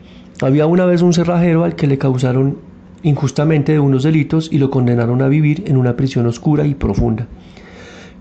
Había 0.41 0.67
una 0.67 0.87
vez 0.87 1.03
un 1.03 1.13
cerrajero 1.13 1.65
al 1.65 1.75
que 1.75 1.87
le 1.87 1.99
causaron 1.99 2.57
injustamente 3.03 3.73
de 3.73 3.81
unos 3.81 4.05
delitos 4.05 4.49
y 4.51 4.59
lo 4.59 4.71
condenaron 4.71 5.21
a 5.21 5.29
vivir 5.29 5.65
en 5.67 5.77
una 5.77 5.97
prisión 5.97 6.27
oscura 6.27 6.65
y 6.67 6.75
profunda. 6.75 7.27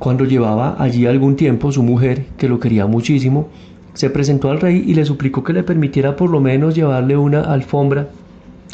Cuando 0.01 0.25
llevaba 0.25 0.77
allí 0.79 1.05
algún 1.05 1.35
tiempo, 1.35 1.71
su 1.71 1.83
mujer, 1.83 2.25
que 2.35 2.49
lo 2.49 2.59
quería 2.59 2.87
muchísimo, 2.87 3.49
se 3.93 4.09
presentó 4.09 4.49
al 4.49 4.59
rey 4.59 4.83
y 4.87 4.95
le 4.95 5.05
suplicó 5.05 5.43
que 5.43 5.53
le 5.53 5.61
permitiera 5.61 6.15
por 6.15 6.31
lo 6.31 6.41
menos 6.41 6.73
llevarle 6.73 7.15
una 7.17 7.41
alfombra 7.41 8.07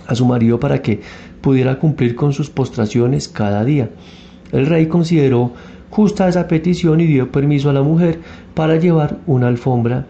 a 0.08 0.16
su 0.16 0.26
marido 0.26 0.58
para 0.58 0.82
que 0.82 1.02
pudiera 1.42 1.80
cumplir 1.80 2.16
con 2.16 2.32
sus 2.32 2.50
postraciones 2.50 3.28
cada 3.28 3.66
día. 3.66 3.90
El 4.54 4.68
rey 4.68 4.86
consideró 4.86 5.52
justa 5.90 6.30
esa 6.30 6.48
petición 6.48 7.02
y 7.02 7.08
dio 7.08 7.30
permiso 7.30 7.70
a 7.70 7.74
la 7.74 7.82
mujer 7.82 8.22
para 8.54 8.78
llevar 8.78 9.18
una 9.28 9.50
alfombra 9.50 10.06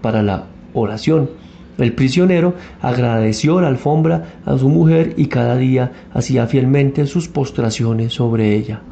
para 0.00 0.22
la 0.22 0.44
oración. 0.74 1.28
El 1.76 1.92
prisionero 1.92 2.54
agradeció 2.80 3.60
la 3.60 3.66
alfombra 3.66 4.34
a 4.46 4.56
su 4.56 4.68
mujer 4.68 5.14
y 5.16 5.26
cada 5.26 5.56
día 5.56 5.90
hacía 6.14 6.46
fielmente 6.46 7.04
sus 7.06 7.26
postraciones 7.26 8.12
sobre 8.12 8.54
ella. 8.54 8.82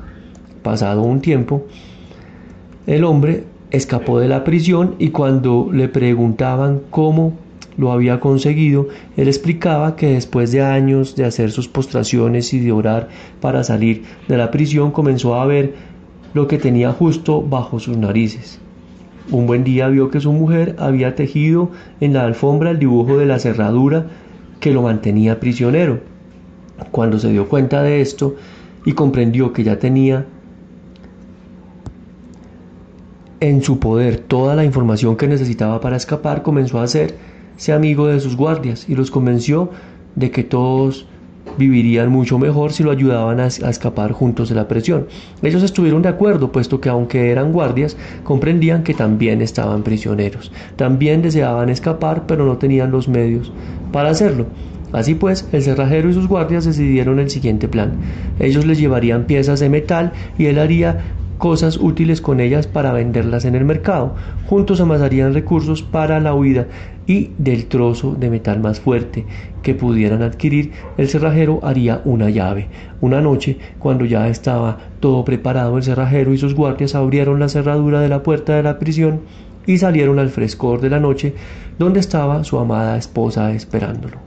Pasado 0.62 1.02
un 1.02 1.20
tiempo, 1.20 1.66
el 2.86 3.04
hombre 3.04 3.44
escapó 3.70 4.18
de 4.18 4.28
la 4.28 4.44
prisión 4.44 4.96
y 4.98 5.10
cuando 5.10 5.70
le 5.72 5.88
preguntaban 5.88 6.80
cómo 6.90 7.34
lo 7.76 7.92
había 7.92 8.20
conseguido, 8.20 8.88
él 9.16 9.28
explicaba 9.28 9.96
que 9.96 10.08
después 10.08 10.52
de 10.52 10.62
años 10.62 11.16
de 11.16 11.24
hacer 11.24 11.50
sus 11.50 11.68
postraciones 11.68 12.52
y 12.52 12.60
de 12.60 12.72
orar 12.72 13.08
para 13.40 13.64
salir 13.64 14.04
de 14.28 14.36
la 14.36 14.50
prisión 14.50 14.90
comenzó 14.90 15.36
a 15.36 15.46
ver 15.46 15.74
lo 16.34 16.46
que 16.46 16.58
tenía 16.58 16.92
justo 16.92 17.42
bajo 17.42 17.78
sus 17.78 17.96
narices. 17.96 18.60
Un 19.30 19.46
buen 19.46 19.64
día 19.64 19.88
vio 19.88 20.10
que 20.10 20.20
su 20.20 20.32
mujer 20.32 20.74
había 20.78 21.14
tejido 21.14 21.70
en 22.00 22.12
la 22.12 22.24
alfombra 22.24 22.70
el 22.70 22.78
dibujo 22.78 23.16
de 23.16 23.26
la 23.26 23.38
cerradura 23.38 24.06
que 24.58 24.72
lo 24.72 24.82
mantenía 24.82 25.40
prisionero. 25.40 26.00
Cuando 26.90 27.18
se 27.18 27.30
dio 27.30 27.48
cuenta 27.48 27.82
de 27.82 28.00
esto 28.00 28.34
y 28.84 28.92
comprendió 28.92 29.52
que 29.52 29.64
ya 29.64 29.78
tenía 29.78 30.26
en 33.40 33.62
su 33.62 33.78
poder 33.78 34.18
toda 34.18 34.54
la 34.54 34.64
información 34.64 35.16
que 35.16 35.26
necesitaba 35.26 35.80
para 35.80 35.96
escapar, 35.96 36.42
comenzó 36.42 36.78
a 36.78 36.84
hacerse 36.84 37.72
amigo 37.72 38.06
de 38.06 38.20
sus 38.20 38.36
guardias 38.36 38.86
y 38.88 38.94
los 38.94 39.10
convenció 39.10 39.70
de 40.14 40.30
que 40.30 40.44
todos 40.44 41.06
vivirían 41.58 42.10
mucho 42.10 42.38
mejor 42.38 42.72
si 42.72 42.82
lo 42.82 42.90
ayudaban 42.90 43.40
a, 43.40 43.46
escapar 43.46 44.12
juntos 44.12 44.48
de 44.48 44.54
la 44.54 44.68
prisión. 44.68 45.06
Ellos 45.42 45.62
estuvieron 45.62 46.02
de 46.02 46.08
acuerdo, 46.08 46.52
puesto 46.52 46.80
que 46.80 46.88
aunque 46.88 47.30
eran 47.30 47.52
guardias, 47.52 47.96
comprendían 48.24 48.82
que 48.82 48.94
también 48.94 49.42
estaban 49.42 49.82
prisioneros. 49.82 50.52
También 50.76 51.22
deseaban 51.22 51.70
escapar, 51.70 52.26
pero 52.26 52.44
no 52.44 52.58
tenían 52.58 52.90
los 52.90 53.08
medios 53.08 53.52
para 53.92 54.10
hacerlo. 54.10 54.46
Así 54.92 55.14
pues, 55.14 55.48
el 55.52 55.62
cerrajero 55.62 56.10
y 56.10 56.14
sus 56.14 56.26
guardias 56.26 56.64
decidieron 56.64 57.20
el 57.20 57.30
siguiente 57.30 57.68
plan. 57.68 57.92
Ellos 58.38 58.66
les 58.66 58.78
llevarían 58.78 59.24
piezas 59.24 59.60
de 59.60 59.68
metal 59.68 60.12
y 60.36 60.46
él 60.46 60.58
haría 60.58 61.00
cosas 61.40 61.78
útiles 61.78 62.20
con 62.20 62.38
ellas 62.38 62.68
para 62.68 62.92
venderlas 62.92 63.46
en 63.46 63.56
el 63.56 63.64
mercado. 63.64 64.14
Juntos 64.46 64.80
amasarían 64.80 65.34
recursos 65.34 65.82
para 65.82 66.20
la 66.20 66.34
huida 66.34 66.66
y 67.06 67.32
del 67.38 67.66
trozo 67.66 68.14
de 68.14 68.30
metal 68.30 68.60
más 68.60 68.78
fuerte 68.78 69.24
que 69.62 69.74
pudieran 69.74 70.22
adquirir, 70.22 70.72
el 70.96 71.08
cerrajero 71.08 71.58
haría 71.62 72.02
una 72.04 72.30
llave. 72.30 72.68
Una 73.00 73.20
noche, 73.20 73.58
cuando 73.78 74.04
ya 74.04 74.28
estaba 74.28 74.78
todo 75.00 75.24
preparado, 75.24 75.76
el 75.78 75.82
cerrajero 75.82 76.32
y 76.32 76.38
sus 76.38 76.54
guardias 76.54 76.94
abrieron 76.94 77.40
la 77.40 77.48
cerradura 77.48 78.00
de 78.00 78.08
la 78.10 78.22
puerta 78.22 78.54
de 78.54 78.62
la 78.62 78.78
prisión 78.78 79.22
y 79.66 79.78
salieron 79.78 80.18
al 80.18 80.28
frescor 80.28 80.80
de 80.80 80.90
la 80.90 81.00
noche 81.00 81.34
donde 81.78 82.00
estaba 82.00 82.44
su 82.44 82.58
amada 82.58 82.98
esposa 82.98 83.50
esperándolo. 83.52 84.18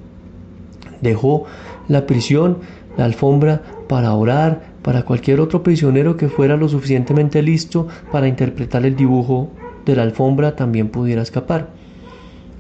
Dejó 1.02 1.46
la 1.88 2.08
prisión, 2.08 2.58
la 2.98 3.06
alfombra 3.06 3.62
para 3.88 4.14
orar, 4.14 4.73
para 4.84 5.04
cualquier 5.04 5.40
otro 5.40 5.64
prisionero 5.64 6.18
que 6.18 6.30
fuera 6.30 6.58
lo 6.58 6.70
suficientemente 6.70 7.42
listo 7.42 7.88
para 8.12 8.28
interpretar 8.28 8.86
el 8.86 8.96
dibujo 8.96 9.50
de 9.86 9.96
la 9.96 10.04
alfombra 10.04 10.56
también 10.56 10.90
pudiera 10.90 11.22
escapar. 11.22 11.70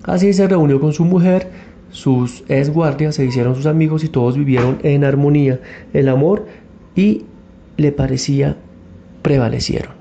Así 0.03 0.33
se 0.33 0.47
reunió 0.47 0.79
con 0.79 0.93
su 0.93 1.05
mujer, 1.05 1.51
sus 1.89 2.43
ex 2.47 2.69
guardias 2.71 3.15
se 3.15 3.25
hicieron 3.25 3.55
sus 3.55 3.67
amigos 3.67 4.03
y 4.03 4.09
todos 4.09 4.37
vivieron 4.37 4.79
en 4.83 5.03
armonía. 5.03 5.59
El 5.93 6.09
amor 6.09 6.47
y 6.95 7.23
le 7.77 7.91
parecía 7.91 8.57
prevalecieron. 9.21 9.93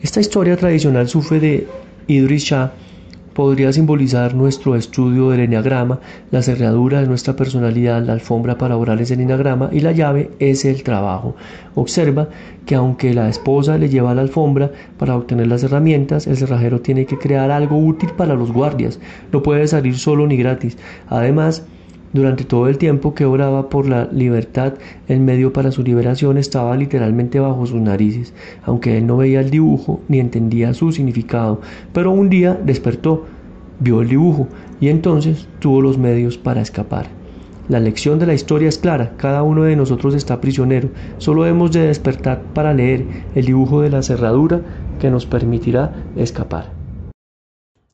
Esta 0.00 0.20
historia 0.20 0.56
tradicional 0.56 1.08
sufre 1.08 1.40
de 1.40 1.66
Idris 2.06 2.44
Shah 2.44 2.72
podría 3.34 3.72
simbolizar 3.72 4.34
nuestro 4.34 4.76
estudio 4.76 5.30
del 5.30 5.40
enneagrama, 5.40 5.98
la 6.30 6.42
cerradura 6.42 7.00
de 7.00 7.08
nuestra 7.08 7.36
personalidad, 7.36 8.02
la 8.02 8.12
alfombra 8.14 8.56
para 8.56 8.76
orar 8.76 9.02
es 9.02 9.10
el 9.10 9.20
enneagrama 9.20 9.68
y 9.72 9.80
la 9.80 9.92
llave 9.92 10.30
es 10.38 10.64
el 10.64 10.82
trabajo. 10.82 11.34
Observa 11.74 12.28
que 12.64 12.76
aunque 12.76 13.12
la 13.12 13.28
esposa 13.28 13.76
le 13.76 13.88
lleva 13.88 14.14
la 14.14 14.22
alfombra 14.22 14.70
para 14.98 15.16
obtener 15.16 15.48
las 15.48 15.64
herramientas, 15.64 16.26
el 16.26 16.36
cerrajero 16.36 16.80
tiene 16.80 17.06
que 17.06 17.18
crear 17.18 17.50
algo 17.50 17.76
útil 17.76 18.10
para 18.16 18.34
los 18.34 18.52
guardias. 18.52 19.00
No 19.32 19.42
puede 19.42 19.66
salir 19.66 19.98
solo 19.98 20.26
ni 20.26 20.36
gratis. 20.36 20.78
Además, 21.08 21.66
durante 22.14 22.44
todo 22.44 22.68
el 22.68 22.78
tiempo 22.78 23.12
que 23.12 23.26
oraba 23.26 23.68
por 23.68 23.88
la 23.88 24.08
libertad, 24.12 24.74
el 25.08 25.18
medio 25.18 25.52
para 25.52 25.72
su 25.72 25.82
liberación 25.82 26.38
estaba 26.38 26.76
literalmente 26.76 27.40
bajo 27.40 27.66
sus 27.66 27.80
narices, 27.80 28.32
aunque 28.62 28.96
él 28.96 29.06
no 29.06 29.16
veía 29.16 29.40
el 29.40 29.50
dibujo 29.50 30.00
ni 30.08 30.20
entendía 30.20 30.72
su 30.74 30.92
significado. 30.92 31.60
Pero 31.92 32.12
un 32.12 32.30
día 32.30 32.58
despertó, 32.64 33.24
vio 33.80 34.00
el 34.00 34.08
dibujo 34.08 34.46
y 34.80 34.88
entonces 34.88 35.48
tuvo 35.58 35.82
los 35.82 35.98
medios 35.98 36.38
para 36.38 36.62
escapar. 36.62 37.06
La 37.68 37.80
lección 37.80 38.20
de 38.20 38.26
la 38.26 38.34
historia 38.34 38.68
es 38.68 38.78
clara, 38.78 39.14
cada 39.16 39.42
uno 39.42 39.64
de 39.64 39.74
nosotros 39.74 40.14
está 40.14 40.40
prisionero, 40.40 40.90
solo 41.18 41.46
hemos 41.46 41.72
de 41.72 41.80
despertar 41.80 42.42
para 42.54 42.74
leer 42.74 43.06
el 43.34 43.46
dibujo 43.46 43.80
de 43.80 43.90
la 43.90 44.02
cerradura 44.02 44.60
que 45.00 45.10
nos 45.10 45.26
permitirá 45.26 45.92
escapar. 46.14 46.83